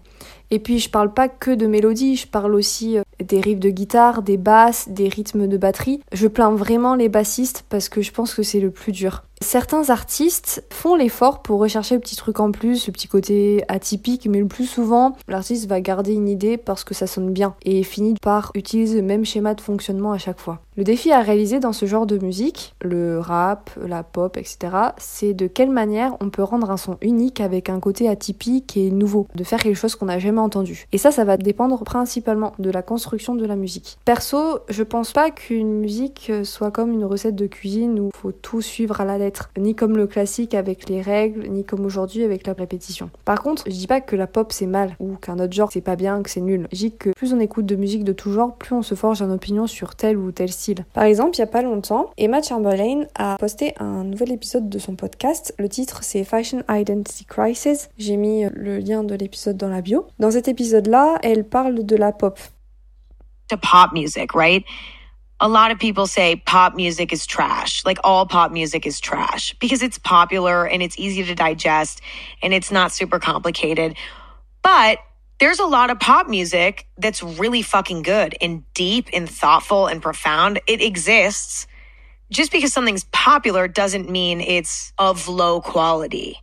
Et 0.49 0.59
puis 0.59 0.79
je 0.79 0.89
parle 0.89 1.13
pas 1.13 1.29
que 1.29 1.51
de 1.51 1.65
mélodie, 1.65 2.17
je 2.17 2.27
parle 2.27 2.55
aussi 2.55 2.97
euh, 2.97 3.03
des 3.23 3.39
riffs 3.39 3.59
de 3.59 3.69
guitare, 3.69 4.21
des 4.21 4.37
basses, 4.37 4.89
des 4.89 5.07
rythmes 5.07 5.47
de 5.47 5.57
batterie. 5.57 6.01
Je 6.11 6.27
plains 6.27 6.51
vraiment 6.51 6.95
les 6.95 7.07
bassistes 7.07 7.63
parce 7.69 7.87
que 7.87 8.01
je 8.01 8.11
pense 8.11 8.33
que 8.33 8.43
c'est 8.43 8.59
le 8.59 8.71
plus 8.71 8.91
dur. 8.91 9.23
Certains 9.43 9.89
artistes 9.89 10.63
font 10.69 10.95
l'effort 10.95 11.41
pour 11.41 11.59
rechercher 11.59 11.95
le 11.95 12.01
petit 12.01 12.15
truc 12.15 12.39
en 12.39 12.51
plus, 12.51 12.85
le 12.85 12.93
petit 12.93 13.07
côté 13.07 13.63
atypique, 13.67 14.27
mais 14.29 14.39
le 14.39 14.47
plus 14.47 14.67
souvent, 14.67 15.17
l'artiste 15.27 15.67
va 15.67 15.81
garder 15.81 16.13
une 16.13 16.29
idée 16.29 16.57
parce 16.57 16.83
que 16.83 16.93
ça 16.93 17.07
sonne 17.07 17.31
bien 17.31 17.55
et 17.63 17.81
finit 17.81 18.13
par 18.21 18.51
utiliser 18.53 19.01
le 19.01 19.07
même 19.07 19.25
schéma 19.25 19.55
de 19.55 19.61
fonctionnement 19.61 20.11
à 20.11 20.19
chaque 20.19 20.39
fois. 20.39 20.61
Le 20.81 20.85
défi 20.85 21.11
à 21.11 21.21
réaliser 21.21 21.59
dans 21.59 21.73
ce 21.73 21.85
genre 21.85 22.07
de 22.07 22.17
musique, 22.17 22.73
le 22.81 23.19
rap, 23.19 23.69
la 23.85 24.01
pop, 24.01 24.35
etc., 24.35 24.57
c'est 24.97 25.35
de 25.35 25.45
quelle 25.45 25.69
manière 25.69 26.17
on 26.21 26.31
peut 26.31 26.41
rendre 26.41 26.71
un 26.71 26.77
son 26.77 26.97
unique 27.03 27.39
avec 27.39 27.69
un 27.69 27.79
côté 27.79 28.09
atypique 28.09 28.75
et 28.77 28.89
nouveau, 28.89 29.27
de 29.35 29.43
faire 29.43 29.59
quelque 29.59 29.75
chose 29.75 29.93
qu'on 29.93 30.07
n'a 30.07 30.17
jamais 30.17 30.39
entendu. 30.39 30.87
Et 30.91 30.97
ça, 30.97 31.11
ça 31.11 31.23
va 31.23 31.37
dépendre 31.37 31.83
principalement 31.83 32.53
de 32.57 32.71
la 32.71 32.81
construction 32.81 33.35
de 33.35 33.45
la 33.45 33.55
musique. 33.55 33.99
Perso, 34.05 34.57
je 34.69 34.81
pense 34.81 35.11
pas 35.11 35.29
qu'une 35.29 35.71
musique 35.71 36.31
soit 36.43 36.71
comme 36.71 36.91
une 36.91 37.05
recette 37.05 37.35
de 37.35 37.45
cuisine 37.45 37.99
où 37.99 38.09
faut 38.15 38.31
tout 38.31 38.61
suivre 38.61 39.01
à 39.01 39.05
la 39.05 39.19
lettre 39.19 39.51
ni 39.59 39.75
comme 39.75 39.95
le 39.95 40.07
classique 40.07 40.55
avec 40.55 40.89
les 40.89 41.03
règles, 41.03 41.47
ni 41.47 41.63
comme 41.63 41.85
aujourd'hui 41.85 42.23
avec 42.23 42.47
la 42.47 42.53
répétition. 42.53 43.11
Par 43.23 43.43
contre, 43.43 43.65
je 43.67 43.71
dis 43.75 43.85
pas 43.85 44.01
que 44.01 44.15
la 44.15 44.25
pop 44.25 44.51
c'est 44.51 44.65
mal, 44.65 44.95
ou 44.99 45.13
qu'un 45.13 45.37
autre 45.37 45.53
genre 45.53 45.69
c'est 45.71 45.81
pas 45.81 45.95
bien, 45.95 46.23
que 46.23 46.31
c'est 46.31 46.41
nul. 46.41 46.67
Je 46.71 46.77
dis 46.77 46.91
que 46.91 47.11
plus 47.11 47.35
on 47.35 47.39
écoute 47.39 47.67
de 47.67 47.75
musique 47.75 48.03
de 48.03 48.13
tout 48.13 48.31
genre, 48.31 48.55
plus 48.55 48.73
on 48.73 48.81
se 48.81 48.95
forge 48.95 49.21
une 49.21 49.31
opinion 49.31 49.67
sur 49.67 49.93
tel 49.93 50.17
ou 50.17 50.31
tel 50.31 50.51
style. 50.51 50.70
Par 50.93 51.03
exemple, 51.03 51.35
il 51.35 51.39
y 51.39 51.43
a 51.43 51.47
pas 51.47 51.61
longtemps, 51.61 52.11
Emma 52.17 52.41
Chamberlain 52.41 53.03
a 53.15 53.37
posté 53.37 53.73
un 53.79 54.03
nouvel 54.03 54.31
épisode 54.31 54.69
de 54.69 54.79
son 54.79 54.95
podcast. 54.95 55.53
Le 55.57 55.69
titre 55.69 56.03
c'est 56.03 56.23
Fashion 56.23 56.63
Identity 56.69 57.25
Crisis. 57.25 57.89
J'ai 57.97 58.17
mis 58.17 58.45
le 58.53 58.79
lien 58.79 59.03
de 59.03 59.15
l'épisode 59.15 59.57
dans 59.57 59.69
la 59.69 59.81
bio. 59.81 60.07
Dans 60.19 60.31
cet 60.31 60.47
épisode-là, 60.47 61.19
elle 61.23 61.43
parle 61.43 61.85
de 61.85 61.95
la 61.95 62.11
pop. 62.11 62.39
The 63.49 63.57
pop 63.57 63.91
music, 63.93 64.33
right? 64.33 64.63
a 65.41 65.49
lot 65.49 65.71
of 65.71 65.79
people 65.79 66.05
say 66.05 66.35
pop 66.35 66.75
music 66.75 67.11
is 67.11 67.25
trash. 67.25 67.83
Like 67.83 67.97
all 68.03 68.27
pop 68.27 68.51
music 68.51 68.85
is 68.85 68.99
trash 68.99 69.55
because 69.59 69.81
it's 69.81 69.97
popular 69.97 70.65
and 70.65 70.83
it's 70.83 70.97
easy 70.99 71.23
to 71.25 71.33
digest 71.33 71.99
and 72.43 72.53
it's 72.53 72.71
not 72.71 72.91
super 72.91 73.19
complicated. 73.19 73.97
But 74.61 74.99
there's 75.41 75.59
a 75.59 75.65
lot 75.65 75.89
of 75.89 75.99
pop 75.99 76.29
music 76.29 76.85
that's 76.99 77.23
really 77.23 77.63
fucking 77.63 78.03
good 78.03 78.35
and 78.39 78.63
deep 78.75 79.09
and 79.11 79.27
thoughtful 79.27 79.87
and 79.87 79.99
profound. 79.99 80.61
It 80.67 80.83
exists. 80.83 81.65
Just 82.29 82.51
because 82.51 82.71
something's 82.71 83.05
popular 83.05 83.67
doesn't 83.67 84.07
mean 84.07 84.39
it's 84.39 84.93
of 84.99 85.27
low 85.27 85.59
quality. 85.59 86.37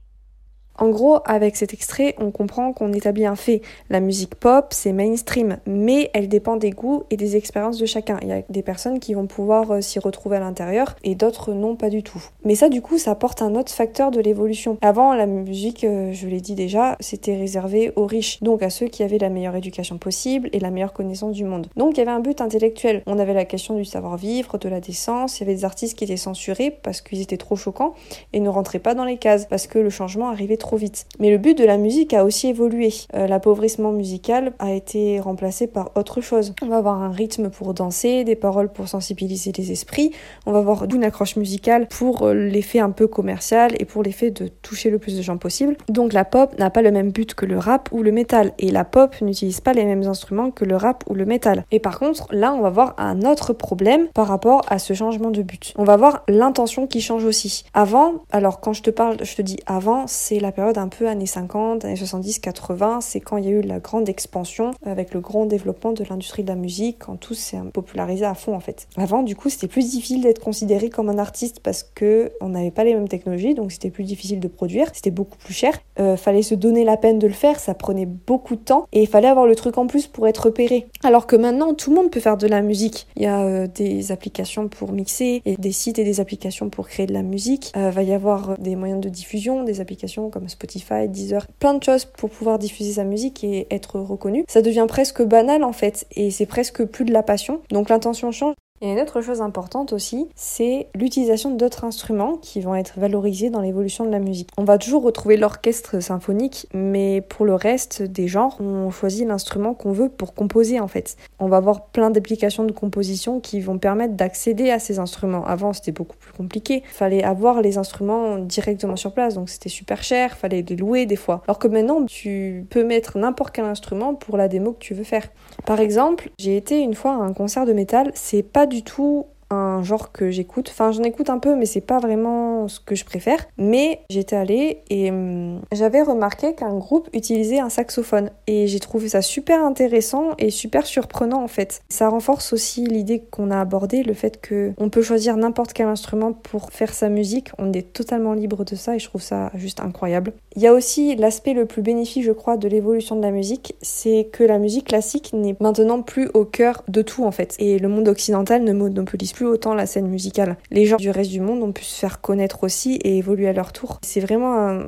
En 0.79 0.91
gros, 0.91 1.19
avec 1.25 1.57
cet 1.57 1.75
extrait, 1.75 2.15
on 2.19 2.31
comprend 2.31 2.73
qu'on 2.73 2.93
établit 2.93 3.27
un 3.27 3.35
fait. 3.35 3.63
La 3.91 3.99
musique 3.99 4.37
pop, 4.37 4.67
c'est 4.71 4.93
mainstream, 4.93 5.59
mais 5.67 6.11
elle 6.15 6.29
dépend 6.29 6.57
des 6.57 6.71
goûts 6.71 7.03
et 7.11 7.17
des 7.17 7.35
expériences 7.35 7.79
de 7.79 7.87
chacun. 7.87 8.19
Il 8.23 8.29
y 8.29 8.33
a 8.33 8.43
des 8.49 8.63
personnes 8.63 9.01
qui 9.01 9.15
vont 9.15 9.27
pouvoir 9.27 9.73
euh, 9.73 9.81
s'y 9.81 9.99
retrouver 9.99 10.37
à 10.37 10.41
l'intérieur 10.41 10.95
et 11.03 11.17
d'autres 11.17 11.53
non, 11.53 11.75
pas 11.75 11.91
du 11.91 12.05
tout. 12.05 12.23
Mais 12.45 12.55
ça, 12.55 12.69
du 12.69 12.81
coup, 12.81 12.97
ça 12.97 13.11
apporte 13.11 13.43
un 13.43 13.57
autre 13.57 13.73
facteur 13.73 14.13
de 14.13 14.21
l'évolution. 14.21 14.79
Avant, 14.81 15.15
la 15.15 15.27
musique, 15.27 15.83
euh, 15.83 16.13
je 16.13 16.29
l'ai 16.29 16.41
dit 16.41 16.55
déjà, 16.55 16.97
c'était 17.01 17.37
réservé 17.37 17.93
aux 17.97 18.07
riches, 18.07 18.41
donc 18.43 18.63
à 18.63 18.71
ceux 18.71 18.87
qui 18.87 19.03
avaient 19.03 19.19
la 19.19 19.31
meilleure 19.31 19.57
éducation 19.57 19.99
possible 19.99 20.49
et 20.53 20.61
la 20.61 20.71
meilleure 20.71 20.93
connaissance 20.93 21.33
du 21.33 21.45
monde. 21.45 21.67
Donc 21.77 21.97
il 21.97 21.99
y 21.99 22.03
avait 22.03 22.13
un 22.13 22.21
but 22.21 22.41
intellectuel. 22.41 23.03
On 23.07 23.19
avait 23.19 23.35
la 23.35 23.45
question 23.45 23.75
du 23.75 23.85
savoir-vivre, 23.85 24.59
de 24.59 24.69
la 24.69 24.81
décence, 24.81 25.39
il 25.39 25.43
y 25.43 25.47
avait 25.47 25.57
des 25.57 25.65
artistes 25.65 25.99
qui 25.99 26.05
étaient 26.05 26.17
censurés 26.17 26.71
parce 26.71 27.01
qu'ils 27.01 27.21
étaient 27.21 27.37
trop 27.37 27.57
choquants 27.57 27.95
et 28.33 28.39
ne 28.39 28.49
rentraient 28.49 28.79
pas 28.79 28.95
dans 28.95 29.05
les 29.05 29.17
cases, 29.17 29.47
parce 29.47 29.67
que 29.67 29.79
le 29.79 29.91
changement 29.91 30.29
arrivait 30.29 30.57
trop 30.57 30.68
vite. 30.77 31.07
Mais 31.19 31.31
le 31.31 31.39
but 31.39 31.57
de 31.57 31.65
la 31.65 31.79
musique 31.79 32.15
a 32.15 32.25
aussi 32.25 32.49
évolué. 32.49 32.93
Euh, 33.15 33.27
l'appauvrissement 33.27 33.93
musical 33.93 34.53
a 34.59 34.73
été 34.73 35.21
remplacé 35.21 35.67
par 35.67 35.91
autre 35.97 36.21
chose. 36.21 36.55
On 36.63 36.67
va 36.67 36.77
avoir 36.77 37.03
un 37.03 37.11
rythme 37.11 37.51
pour 37.51 37.75
danser, 37.75 38.25
des 38.25 38.37
paroles 38.37 38.73
pour 38.73 38.89
sensibiliser 38.89 39.53
les 39.57 39.73
esprits, 39.73 40.13
on 40.47 40.53
va 40.53 40.59
avoir 40.59 40.85
une 40.85 41.05
accroche 41.05 41.37
musicale 41.37 41.89
pour 41.89 42.23
euh, 42.23 42.35
l'effet 42.35 42.81
un 42.81 42.91
peu 42.91 43.07
commercial 43.07 43.73
et 43.79 43.85
pour 43.85 44.03
l'effet 44.03 44.31
de 44.31 44.49
toucher 44.49 44.91
le 44.91 44.99
plus 44.99 45.17
de 45.17 45.23
gens 45.23 45.39
possible. 45.39 45.77
Donc 45.89 46.13
la 46.13 46.25
pop 46.25 46.59
n'a 46.59 46.71
pas 46.71 46.83
le 46.83 46.91
même 46.91 47.11
but 47.11 47.35
que 47.35 47.47
le 47.47 47.59
rap 47.59 47.89
ou 47.93 48.03
le 48.03 48.13
métal 48.13 48.53
et 48.59 48.71
la 48.71 48.85
pop 48.85 49.15
n'utilise 49.21 49.61
pas 49.61 49.73
les 49.73 49.85
mêmes 49.85 50.05
instruments 50.05 50.51
que 50.51 50.65
le 50.65 50.77
rap 50.77 51.05
ou 51.09 51.15
le 51.15 51.25
métal. 51.25 51.65
Et 51.71 51.81
par 51.81 51.99
contre, 51.99 52.27
là, 52.31 52.53
on 52.53 52.61
va 52.61 52.71
voir 52.71 52.95
un 52.99 53.23
autre 53.23 53.53
problème 53.53 54.09
par 54.15 54.27
rapport 54.27 54.63
à 54.69 54.79
ce 54.79 54.93
changement 54.93 55.31
de 55.31 55.43
but. 55.43 55.73
On 55.77 55.85
va 55.85 55.97
voir 55.97 56.23
l'intention 56.29 56.87
qui 56.87 57.01
change 57.01 57.25
aussi. 57.25 57.65
Avant, 57.75 58.15
alors 58.31 58.61
quand 58.61 58.73
je 58.73 58.83
te 58.83 58.91
parle, 58.91 59.17
je 59.23 59.35
te 59.35 59.43
dis 59.43 59.59
avant, 59.67 60.07
c'est 60.07 60.41
la 60.41 60.53
période 60.59 60.79
un 60.79 60.89
peu 60.89 61.07
années 61.07 61.25
50, 61.25 61.85
années 61.85 61.95
70, 61.95 62.41
80, 62.41 63.01
c'est 63.01 63.21
quand 63.21 63.37
il 63.37 63.45
y 63.45 63.47
a 63.47 63.53
eu 63.53 63.61
la 63.61 63.79
grande 63.79 64.09
expansion 64.09 64.73
avec 64.85 65.15
le 65.15 65.21
grand 65.21 65.47
développement 65.47 65.93
de 65.93 66.03
l'industrie 66.11 66.43
de 66.43 66.49
la 66.49 66.57
musique, 66.57 66.97
quand 66.99 67.15
tout 67.15 67.35
s'est 67.35 67.59
popularisé 67.73 68.25
à 68.25 68.35
fond 68.35 68.57
en 68.57 68.61
fait. 68.61 68.89
Avant, 68.97 69.23
du 69.23 69.37
coup, 69.37 69.51
c'était 69.51 69.69
plus 69.69 69.89
difficile 69.89 70.21
d'être 70.21 70.41
considéré 70.41 70.91
comme 70.91 71.11
un 71.11 71.19
artiste 71.19 71.61
parce 71.61 71.85
que 71.85 72.33
on 72.41 72.49
n'avait 72.49 72.73
pas 72.73 72.83
les 72.83 72.95
mêmes 72.95 73.07
technologies, 73.07 73.55
donc 73.55 73.71
c'était 73.71 73.91
plus 73.91 74.03
difficile 74.03 74.41
de 74.41 74.49
produire, 74.49 74.89
c'était 74.93 75.13
beaucoup 75.13 75.39
plus 75.39 75.55
cher. 75.55 75.79
Euh, 76.01 76.17
fallait 76.17 76.43
se 76.43 76.57
donner 76.57 76.83
la 76.83 76.97
peine 76.97 77.21
de 77.21 77.29
le 77.29 77.35
faire, 77.35 77.61
ça 77.61 77.75
prenait 77.75 78.07
beaucoup 78.07 78.57
de 78.57 78.61
temps 78.61 78.89
et 78.93 79.03
il 79.03 79.07
fallait 79.07 79.29
avoir 79.29 79.47
le 79.47 79.55
truc 79.55 79.79
en 79.79 79.87
plus 79.87 80.09
pour 80.09 80.27
être 80.27 80.47
repéré. 80.47 80.89
Alors 81.05 81.29
que 81.29 81.37
maintenant, 81.37 81.73
tout 81.73 81.91
le 81.91 81.97
monde 81.97 82.11
peut 82.11 82.19
faire 82.19 82.37
de 82.37 82.49
la 82.49 82.63
musique. 82.63 83.07
Il 83.15 83.23
y 83.23 83.27
a 83.27 83.43
euh, 83.45 83.69
des 83.69 84.11
applications 84.11 84.67
pour 84.67 84.91
mixer 84.91 85.41
et 85.45 85.57
des 85.57 85.71
sites 85.71 86.01
et 86.01 86.05
des 86.05 86.19
applications 86.19 86.69
pour 86.69 86.89
créer 86.89 87.07
de 87.07 87.15
la 87.15 87.23
musique. 87.23 87.73
Euh, 87.77 87.91
va 87.91 88.03
y 88.03 88.13
avoir 88.13 88.59
des 88.59 88.75
moyens 88.75 89.01
de 89.01 89.09
diffusion, 89.09 89.63
des 89.63 89.81
applications 89.81 90.31
comme 90.31 90.48
Spotify 90.49 91.09
Deezer, 91.09 91.47
plein 91.59 91.75
de 91.75 91.83
choses 91.83 92.05
pour 92.05 92.31
pouvoir 92.31 92.59
diffuser 92.59 92.95
sa 92.95 93.05
musique 93.05 93.45
et 93.45 93.67
être 93.71 94.01
reconnu. 94.01 94.45
Ça 94.49 94.63
devient 94.63 94.87
presque 94.89 95.23
banal 95.23 95.65
en 95.65 95.73
fait 95.73 96.07
et 96.13 96.31
c'est 96.31 96.47
presque 96.47 96.85
plus 96.85 97.05
de 97.05 97.13
la 97.13 97.23
passion. 97.23 97.61
Donc 97.71 97.89
l'intention 97.89 98.33
change. 98.33 98.55
Et 98.81 98.93
une 98.93 99.01
autre 99.01 99.21
chose 99.21 99.41
importante 99.41 99.93
aussi, 99.93 100.29
c'est 100.37 100.87
l'utilisation 100.95 101.51
d'autres 101.51 101.85
instruments 101.85 102.37
qui 102.37 102.61
vont 102.61 102.77
être 102.77 102.99
valorisés 102.99 103.51
dans 103.51 103.61
l'évolution 103.61 104.05
de 104.05 104.11
la 104.11 104.21
musique. 104.21 104.51
On 104.57 104.65
va 104.65 104.79
toujours 104.79 105.03
retrouver 105.03 105.37
l'orchestre 105.37 106.01
symphonique, 106.01 106.69
mais 106.73 107.21
pour 107.21 107.45
le 107.45 107.55
reste 107.55 108.03
des 108.03 108.29
genres, 108.29 108.57
on 108.61 108.91
choisit 108.91 109.27
l'instrument 109.27 109.75
qu'on 109.75 109.91
veut 109.91 110.09
pour 110.09 110.33
composer 110.35 110.79
en 110.79 110.87
fait. 110.87 111.17
On 111.41 111.49
va 111.49 111.57
avoir 111.57 111.87
plein 111.87 112.11
d'applications 112.11 112.65
de 112.65 112.73
composition 112.73 113.41
qui 113.41 113.61
vont 113.61 113.79
permettre 113.79 114.15
d'accéder 114.15 114.71
à 114.71 114.79
ces 114.79 115.01
instruments. 115.01 115.45
Avant, 115.45 115.73
c'était 115.73 115.93
beaucoup 115.93 116.17
plus 116.17 116.33
compliqué. 116.33 116.85
Fallait 116.89 117.25
avoir 117.25 117.63
les 117.63 117.79
instruments 117.79 118.39
directement 118.39 118.95
sur 118.95 119.13
place, 119.13 119.35
donc 119.35 119.49
c'était 119.49 119.69
super 119.69 120.05
cher, 120.05 120.37
fallait 120.37 120.65
les 120.69 120.77
louer 120.77 121.05
des 121.07 121.17
fois. 121.17 121.43
Alors 121.49 121.59
que 121.59 121.67
maintenant, 121.67 122.05
tu 122.05 122.65
peux 122.71 122.85
mettre 122.85 123.19
n'importe 123.19 123.55
quel 123.55 123.65
instrument 123.65 124.15
pour 124.15 124.37
la 124.37 124.47
démo 124.47 124.73
que 124.73 124.79
tu 124.79 124.95
veux 124.95 125.05
faire. 125.05 125.29
Par 125.67 125.81
exemple, 125.81 126.31
j'ai 126.39 126.57
été 126.57 126.79
une 126.79 126.95
fois 126.95 127.13
à 127.13 127.17
un 127.17 127.33
concert 127.33 127.67
de 127.67 127.73
métal, 127.73 128.13
c'est 128.15 128.45
pas 128.45 128.68
du 128.69 128.83
tout 128.83 129.27
un 129.51 129.83
genre 129.83 130.13
que 130.13 130.31
j'écoute. 130.31 130.69
Enfin, 130.71 130.93
j'en 130.93 131.03
écoute 131.03 131.31
un 131.31 131.39
peu, 131.39 131.57
mais 131.57 131.67
c'est 131.67 131.81
pas 131.81 131.99
vraiment 131.99 132.69
ce 132.69 132.81
que 132.81 132.95
je 132.95 133.05
préfère. 133.05 133.47
Mais 133.57 134.01
j'étais 134.11 134.37
allée 134.37 134.83
et 134.91 135.11
hum, 135.11 135.61
j'avais 135.73 136.03
remarqué 136.03 136.55
qu'un 136.55 136.75
groupe 136.77 137.09
utilisait 137.13 137.59
un 137.59 137.69
saxophone. 137.69 138.31
Et 138.47 138.67
j'ai 138.67 138.81
trouvé 138.81 139.09
ça 139.09 139.23
super 139.23 139.65
intéressant 139.65 140.31
et 140.39 140.51
super 140.51 140.87
surprenant 140.87 141.43
en 141.43 141.49
fait. 141.49 141.83
Ça 141.89 142.09
renforce 142.09 142.53
aussi 142.53 142.87
l'idée 142.87 143.21
qu'on 143.31 143.51
a 143.51 143.61
abordée, 143.61 144.03
le 144.03 144.15
fait 144.15 144.41
qu'on 144.47 144.91
peut 144.91 145.03
choisir 145.03 145.37
n'importe 145.37 145.73
quel 145.73 145.89
instrument 145.89 146.33
pour 146.33 146.71
faire 146.71 146.93
sa 146.93 147.09
musique. 147.09 147.51
On 147.59 147.73
est 147.73 147.93
totalement 147.93 148.35
libre 148.35 148.65
de 148.65 148.77
ça 148.77 148.97
et 148.97 148.99
je 148.99 149.07
trouve 149.09 149.23
ça 149.23 149.51
juste 149.55 149.81
incroyable. 149.81 150.33
Il 150.57 150.63
y 150.63 150.67
a 150.67 150.73
aussi 150.73 151.15
l'aspect 151.17 151.55
le 151.55 151.67
plus 151.67 151.83
bénéfique, 151.83 152.25
je 152.25 152.33
crois, 152.33 152.57
de 152.57 152.69
l'évolution 152.69 153.17
de 153.17 153.23
la 153.23 153.31
musique, 153.31 153.77
c'est 153.81 154.29
que 154.33 154.45
la 154.45 154.59
musique 154.59 154.89
classique 154.89 155.31
n'est 155.33 155.57
maintenant 155.61 156.03
plus 156.03 156.29
au 156.35 156.45
cœur 156.45 156.83
de 156.89 157.03
tout 157.03 157.25
en 157.25 157.31
fait. 157.31 157.55
Et 157.59 157.79
le 157.79 157.89
monde 157.89 158.09
occidental 158.09 158.65
ne 158.65 158.73
monopolise 158.73 159.33
plus 159.39 159.47
autant 159.47 159.73
la 159.73 159.87
scène 159.87 160.09
musicale. 160.09 160.57
Les 160.73 160.85
gens 160.85 160.97
du 160.97 161.11
reste 161.11 161.31
du 161.31 161.41
monde 161.41 161.63
ont 161.63 161.71
pu 161.71 161.85
se 161.85 161.97
faire 161.97 162.21
connaître 162.21 162.65
aussi 162.65 162.97
et 163.05 163.19
évoluer 163.19 163.47
à 163.47 163.53
leur 163.53 163.73
tour. 163.73 164.01
C'est 164.03 164.19
vraiment 164.19 164.81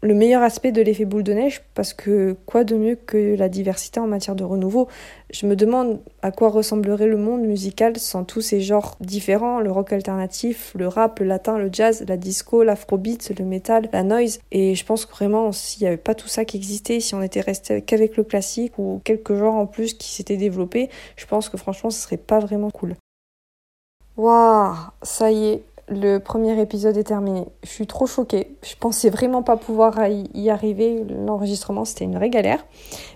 le 0.00 0.14
meilleur 0.14 0.42
aspect 0.42 0.72
de 0.72 0.80
l'effet 0.80 1.04
boule 1.04 1.22
de 1.22 1.34
neige 1.34 1.60
parce 1.74 1.92
que 1.92 2.34
quoi 2.46 2.64
de 2.64 2.76
mieux 2.76 2.94
que 2.94 3.36
la 3.36 3.50
diversité 3.50 4.00
en 4.00 4.06
matière 4.06 4.34
de 4.36 4.42
renouveau? 4.42 4.88
Je 5.30 5.44
me 5.44 5.54
demande 5.54 6.00
à 6.22 6.30
quoi 6.30 6.48
ressemblerait 6.48 7.08
le 7.08 7.18
monde 7.18 7.42
musical 7.42 7.98
sans 7.98 8.24
tous 8.24 8.40
ces 8.40 8.62
genres 8.62 8.96
différents, 9.00 9.60
le 9.60 9.70
rock 9.70 9.92
alternatif, 9.92 10.72
le 10.78 10.88
rap, 10.88 11.20
le 11.20 11.26
latin, 11.26 11.58
le 11.58 11.68
jazz, 11.70 12.02
la 12.08 12.16
disco, 12.16 12.62
l'afrobeat, 12.62 13.38
le 13.38 13.44
metal, 13.44 13.90
la 13.92 14.02
noise. 14.02 14.38
Et 14.50 14.74
je 14.74 14.84
pense 14.86 15.04
que 15.04 15.12
vraiment 15.12 15.52
s'il 15.52 15.82
n'y 15.82 15.88
avait 15.88 15.98
pas 15.98 16.14
tout 16.14 16.28
ça 16.28 16.46
qui 16.46 16.56
existait, 16.56 17.00
si 17.00 17.14
on 17.14 17.20
était 17.20 17.42
resté 17.42 17.82
qu'avec 17.82 18.16
le 18.16 18.24
classique 18.24 18.78
ou 18.78 19.02
quelques 19.04 19.34
genres 19.34 19.56
en 19.56 19.66
plus 19.66 19.92
qui 19.92 20.08
s'étaient 20.08 20.38
développés, 20.38 20.88
je 21.16 21.26
pense 21.26 21.50
que 21.50 21.58
franchement 21.58 21.90
ce 21.90 22.00
serait 22.00 22.16
pas 22.16 22.38
vraiment 22.38 22.70
cool. 22.70 22.94
Waouh, 24.20 24.74
ça 25.00 25.32
y 25.32 25.46
est, 25.46 25.62
le 25.88 26.18
premier 26.18 26.60
épisode 26.60 26.94
est 26.98 27.04
terminé. 27.04 27.46
Je 27.62 27.70
suis 27.70 27.86
trop 27.86 28.04
choquée. 28.04 28.54
Je 28.62 28.74
pensais 28.78 29.08
vraiment 29.08 29.42
pas 29.42 29.56
pouvoir 29.56 29.98
y 30.34 30.50
arriver. 30.50 31.02
L'enregistrement, 31.08 31.86
c'était 31.86 32.04
une 32.04 32.16
vraie 32.16 32.28
galère. 32.28 32.62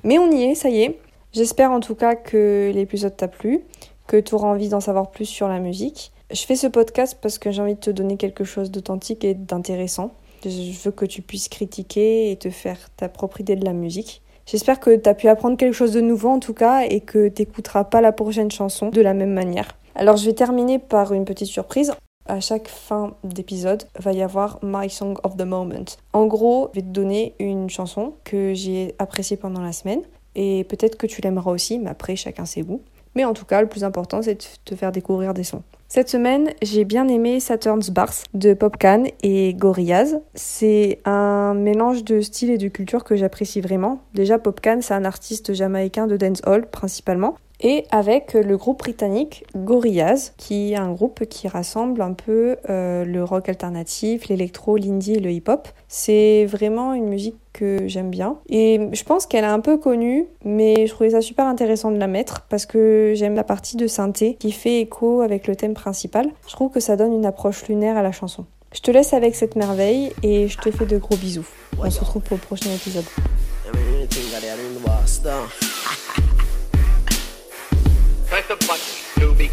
Mais 0.03 0.19
on 0.19 0.31
y 0.31 0.45
est, 0.45 0.55
ça 0.55 0.71
y 0.71 0.81
est. 0.81 0.99
J'espère 1.35 1.73
en 1.73 1.81
tout 1.81 1.95
cas 1.95 2.15
que 2.15 2.73
l'épisode 2.75 3.15
t'a 3.15 3.29
plu, 3.29 3.61
que 4.07 4.17
tu 4.17 4.35
auras 4.35 4.49
envie 4.49 4.71
d'en 4.71 4.81
savoir 4.81 5.11
plus 5.11 5.27
sur 5.27 5.47
la 5.47 5.59
musique. 5.59 6.11
Je 6.31 6.41
fais 6.41 6.57
ce 6.57 6.69
podcast 6.69 7.19
parce 7.21 7.37
que 7.37 7.51
j'ai 7.51 7.61
envie 7.61 7.75
de 7.75 7.81
te 7.81 7.91
donner 7.91 8.17
quelque 8.17 8.45
chose 8.45 8.71
d'authentique 8.71 9.25
et 9.25 9.35
d'intéressant. 9.35 10.13
Je 10.43 10.73
veux 10.83 10.91
que 10.91 11.05
tu 11.05 11.21
puisses 11.21 11.51
critiquer 11.51 12.31
et 12.31 12.37
te 12.37 12.49
faire 12.49 12.79
ta 12.97 13.11
propre 13.11 13.43
idée 13.43 13.57
de 13.57 13.65
la 13.67 13.75
musique. 13.75 14.23
J'espère 14.47 14.81
que 14.81 14.97
tu 14.97 15.07
as 15.07 15.15
pu 15.15 15.29
apprendre 15.29 15.59
quelque 15.59 15.75
chose 15.75 15.93
de 15.93 16.01
nouveau 16.01 16.31
en 16.31 16.41
tout 16.41 16.55
cas 16.55 16.87
et 16.89 17.03
que 17.03 17.29
tu 17.29 17.43
n'écouteras 17.43 17.85
pas 17.85 18.01
la 18.01 18.13
prochaine 18.13 18.51
chanson 18.51 18.89
de 18.89 19.03
la 19.03 19.13
même 19.13 19.35
manière. 19.35 19.77
Alors 19.95 20.17
je 20.17 20.27
vais 20.27 20.33
terminer 20.33 20.79
par 20.79 21.13
une 21.13 21.25
petite 21.25 21.49
surprise 21.49 21.93
à 22.27 22.41
chaque 22.41 22.69
fin 22.69 23.15
d'épisode, 23.23 23.85
va 23.99 24.13
y 24.13 24.23
avoir 24.23 24.59
My 24.63 24.89
Song 24.89 25.19
of 25.25 25.37
the 25.37 25.43
Moment. 25.43 25.85
En 26.13 26.27
gros, 26.27 26.71
je 26.73 26.81
vais 26.81 26.87
te 26.87 26.91
donner 26.91 27.35
une 27.39 27.69
chanson 27.69 28.15
que 28.25 28.55
j'ai 28.55 28.95
appréciée 28.99 29.37
pendant 29.37 29.61
la 29.61 29.73
semaine 29.73 30.01
et 30.35 30.65
peut-être 30.65 30.97
que 30.97 31.07
tu 31.07 31.21
l'aimeras 31.21 31.51
aussi, 31.51 31.79
mais 31.79 31.91
après 31.91 32.17
chacun 32.17 32.45
ses 32.45 32.63
goûts. 32.63 32.81
Mais 33.15 33.25
en 33.25 33.35
tout 33.35 33.45
cas, 33.45 33.61
le 33.61 33.69
plus 33.69 33.85
important, 33.85 34.23
c'est 34.23 34.35
de 34.35 34.45
te 34.65 34.75
faire 34.75 34.91
découvrir 34.91 35.35
des 35.35 35.45
sons. 35.45 35.63
Cette 35.87 36.09
semaine, 36.09 36.51
j'ai 36.63 36.85
bien 36.85 37.07
aimé 37.07 37.39
Saturn's 37.39 37.91
Bars 37.91 38.15
de 38.33 38.55
Popcan 38.55 39.05
et 39.23 39.55
Gorillaz. 39.55 40.21
C'est 40.35 40.99
un 41.05 41.55
mélange 41.55 42.03
de 42.03 42.21
style 42.21 42.51
et 42.51 42.59
de 42.59 42.67
culture 42.67 43.05
que 43.05 43.15
j'apprécie 43.15 43.61
vraiment. 43.61 44.01
Déjà, 44.15 44.41
Popcan, 44.41 44.79
c'est 44.81 44.95
un 44.95 45.05
artiste 45.05 45.53
jamaïcain 45.53 46.09
de 46.09 46.17
dancehall 46.17 46.69
principalement 46.69 47.37
et 47.61 47.85
avec 47.91 48.35
le 48.35 48.57
groupe 48.57 48.81
britannique 48.81 49.45
Gorillaz, 49.57 50.33
qui 50.37 50.73
est 50.73 50.77
un 50.77 50.93
groupe 50.93 51.25
qui 51.27 51.49
rassemble 51.49 52.03
un 52.03 52.13
peu 52.13 52.57
euh, 52.69 53.05
le 53.05 53.25
rock 53.25 53.49
alternatif, 53.49 54.29
l'électro, 54.29 54.77
l'indie 54.77 55.15
et 55.15 55.21
le 55.21 55.31
hip-hop. 55.31 55.69
C'est 55.89 56.47
vraiment 56.47 56.95
une 56.95 57.09
musique 57.09 57.37
que 57.53 57.87
j'aime 57.87 58.11
bien. 58.11 58.37
Et 58.49 58.89
je 58.93 59.05
pense 59.05 59.27
qu'elle 59.27 59.45
est 59.45 59.49
un 59.49 59.61
peu 59.61 59.79
connue, 59.79 60.27
mais 60.45 60.87
je 60.87 60.93
trouvais 60.93 61.11
ça 61.11 61.21
super 61.21 61.47
intéressant 61.47 61.91
de 61.91 61.99
la 61.99 62.09
mettre 62.09 62.43
parce 62.49 62.67
que 62.67 63.13
j'aime 63.15 63.35
la 63.35 63.45
partie 63.45 63.77
de 63.77 63.87
synthé 63.87 64.35
qui 64.35 64.53
fait 64.53 64.81
écho 64.81 65.21
avec 65.21 65.47
le 65.47 65.57
thème 65.57 65.75
principal. 65.75 66.27
Je 66.47 66.53
trouve 66.53 66.71
que 66.71 66.81
ça 66.81 66.97
donne 66.97 67.13
une 67.13 67.27
approche 67.27 67.67
lunaire 67.69 67.97
à 67.97 68.03
la 68.03 68.13
chanson. 68.13 68.45
Je 68.75 68.81
te 68.81 68.91
laisse 68.91 69.15
avec 69.15 69.37
cette 69.37 69.55
merveille 69.55 70.13
et 70.25 70.49
je 70.49 70.59
te 70.59 70.71
fais 70.73 70.85
de 70.85 70.99
gros 70.99 71.17
bisous. 71.17 71.47
On 71.79 71.89
se 71.89 72.01
retrouve 72.01 72.23
pour 72.23 72.37
le 72.37 72.43
prochain 72.43 72.71
épisode. 72.75 73.05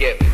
Button. 0.01 0.27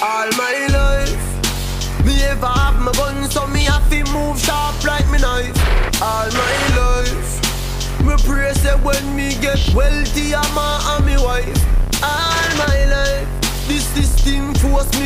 All 0.00 0.30
my 0.36 0.68
life, 0.70 2.04
me 2.04 2.22
ever 2.22 2.46
have 2.46 2.80
my 2.80 2.92
gun, 2.92 3.28
so 3.30 3.46
me 3.48 3.64
have 3.64 3.88
to 3.90 4.04
move 4.12 4.38
sharp 4.38 4.84
like 4.84 5.08
me 5.10 5.18
knife. 5.18 5.56
All 6.00 6.30
my 6.30 6.56
life, 6.76 8.00
me 8.04 8.14
pray 8.24 8.52
say 8.54 8.76
when 8.82 9.16
me 9.16 9.34
get 9.40 9.58
wealthy, 9.74 10.34
I'm 10.34 10.56
a 10.56 10.96
and 10.96 11.06
me 11.06 11.16
wife. 11.16 11.77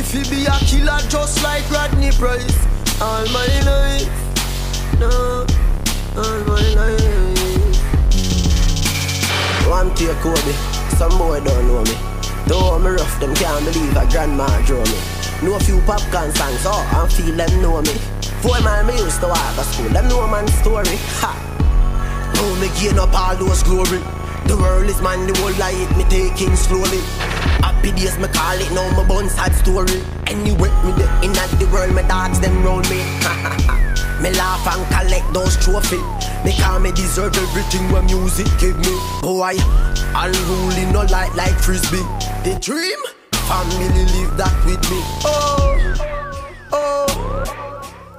Me 0.03 0.23
to 0.23 0.31
be 0.31 0.45
a 0.47 0.59
killer 0.67 0.99
just 1.09 1.43
like 1.43 1.69
Rodney 1.71 2.11
Price. 2.13 2.67
All 3.01 3.27
my 3.29 3.47
life, 3.63 4.09
no, 4.99 5.47
all 6.17 6.41
my 6.47 6.63
life. 6.75 7.79
One 9.69 9.95
take 9.95 10.17
Kobe, 10.19 10.53
some 10.97 11.19
boy 11.19 11.41
don't 11.41 11.67
know 11.67 11.83
me. 11.83 11.97
Though 12.47 12.79
me 12.79 12.91
rough, 12.91 13.21
them 13.21 13.35
can't 13.35 13.65
believe 13.65 13.97
a 13.97 14.07
grandma 14.11 14.47
draw 14.67 14.85
me. 14.85 14.99
Know 15.43 15.57
a 15.57 15.61
few 15.61 15.81
popcorn 15.83 16.33
songs, 16.33 16.63
oh, 16.65 16.89
I 16.93 17.09
feel 17.09 17.35
them 17.35 17.63
know 17.63 17.83
me. 17.83 17.95
Four 18.43 18.61
man 18.63 18.87
me 18.87 18.95
used 18.95 19.21
to 19.21 19.29
walk 19.29 19.55
to 19.57 19.65
school, 19.65 19.89
them 19.89 20.09
know 20.09 20.27
man 20.27 20.47
story. 20.49 20.97
Ha! 21.23 21.33
Oh, 22.37 22.55
me 22.61 22.69
gain 22.81 22.99
up 22.99 23.15
all 23.15 23.37
those 23.37 23.63
glory. 23.63 24.01
The 24.47 24.57
world 24.57 24.87
is 24.87 25.01
mine, 25.01 25.27
the 25.27 25.39
whole 25.39 25.55
life 25.59 25.97
me 25.97 26.05
taking 26.05 26.57
slowly. 26.57 27.32
Happy 27.63 27.93
days, 27.93 28.19
me 28.19 28.29
call 28.29 28.59
it 28.59 28.71
now, 28.73 28.89
my 28.97 29.07
bun 29.07 29.29
sad 29.29 29.55
story. 29.55 30.03
Anyway, 30.27 30.71
me 30.85 30.93
the 30.99 31.07
in 31.23 31.33
the 31.33 31.69
world, 31.73 31.95
my 31.95 32.03
dogs 32.03 32.41
them 32.41 32.63
roll 32.65 32.83
me. 32.91 33.03
me 34.23 34.31
laugh 34.39 34.67
and 34.71 34.85
collect 34.95 35.33
those 35.33 35.57
trophies. 35.57 36.01
Me 36.45 36.53
call 36.59 36.79
me 36.81 36.93
deserve 36.93 37.37
everything 37.37 37.91
my 37.91 38.01
music 38.03 38.47
give 38.59 38.79
me. 38.79 38.95
Boy, 39.21 39.55
unruly 40.15 40.85
no 40.93 41.03
light 41.11 41.35
like 41.35 41.59
frisbee. 41.59 42.07
The 42.45 42.59
dream, 42.61 42.99
family 43.49 43.89
live 44.15 44.37
that 44.37 44.55
with 44.67 44.83
me. 44.91 45.01
Oh, 45.25 45.95
oh, 46.73 47.07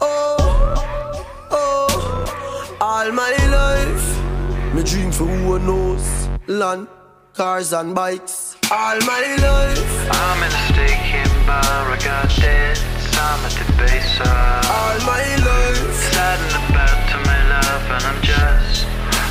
oh, 0.02 1.18
oh. 1.52 2.78
All 2.82 3.12
my 3.12 3.32
life, 3.60 4.74
me 4.74 4.84
dream 4.84 5.12
for 5.12 5.26
who 5.26 5.60
knows 5.60 6.30
land 6.48 6.88
cars 7.34 7.74
and 7.74 7.96
bikes. 7.96 8.53
All 8.74 8.98
my 9.06 9.22
life, 9.38 10.10
I'm 10.10 10.42
in 10.42 10.50
a 10.50 10.62
stake 10.74 11.22
bar. 11.46 11.94
I 11.94 11.98
got 12.04 12.26
debts. 12.42 12.82
I'm 13.16 13.46
at 13.46 13.54
the 13.54 13.70
base 13.78 14.18
all 14.20 14.98
my 15.06 15.22
life. 15.46 15.94
Sad 16.10 16.42
and 16.42 16.58
about 16.74 17.06
to 17.12 17.18
my 17.30 17.38
love, 17.54 17.86
and 17.92 18.04
I'm 18.04 18.20
just 18.24 18.86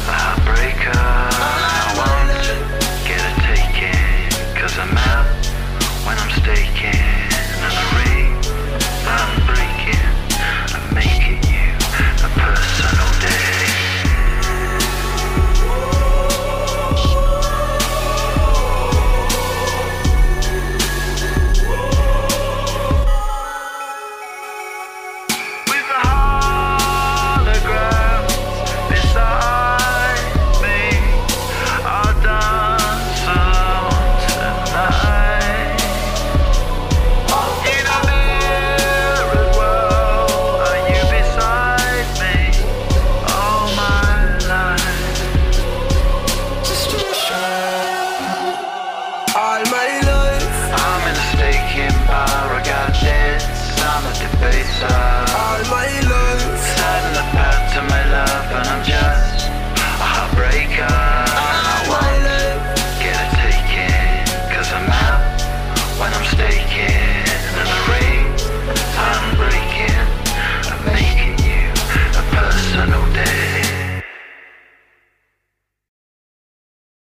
a 0.06 0.12
heartbreaker. 0.14 2.21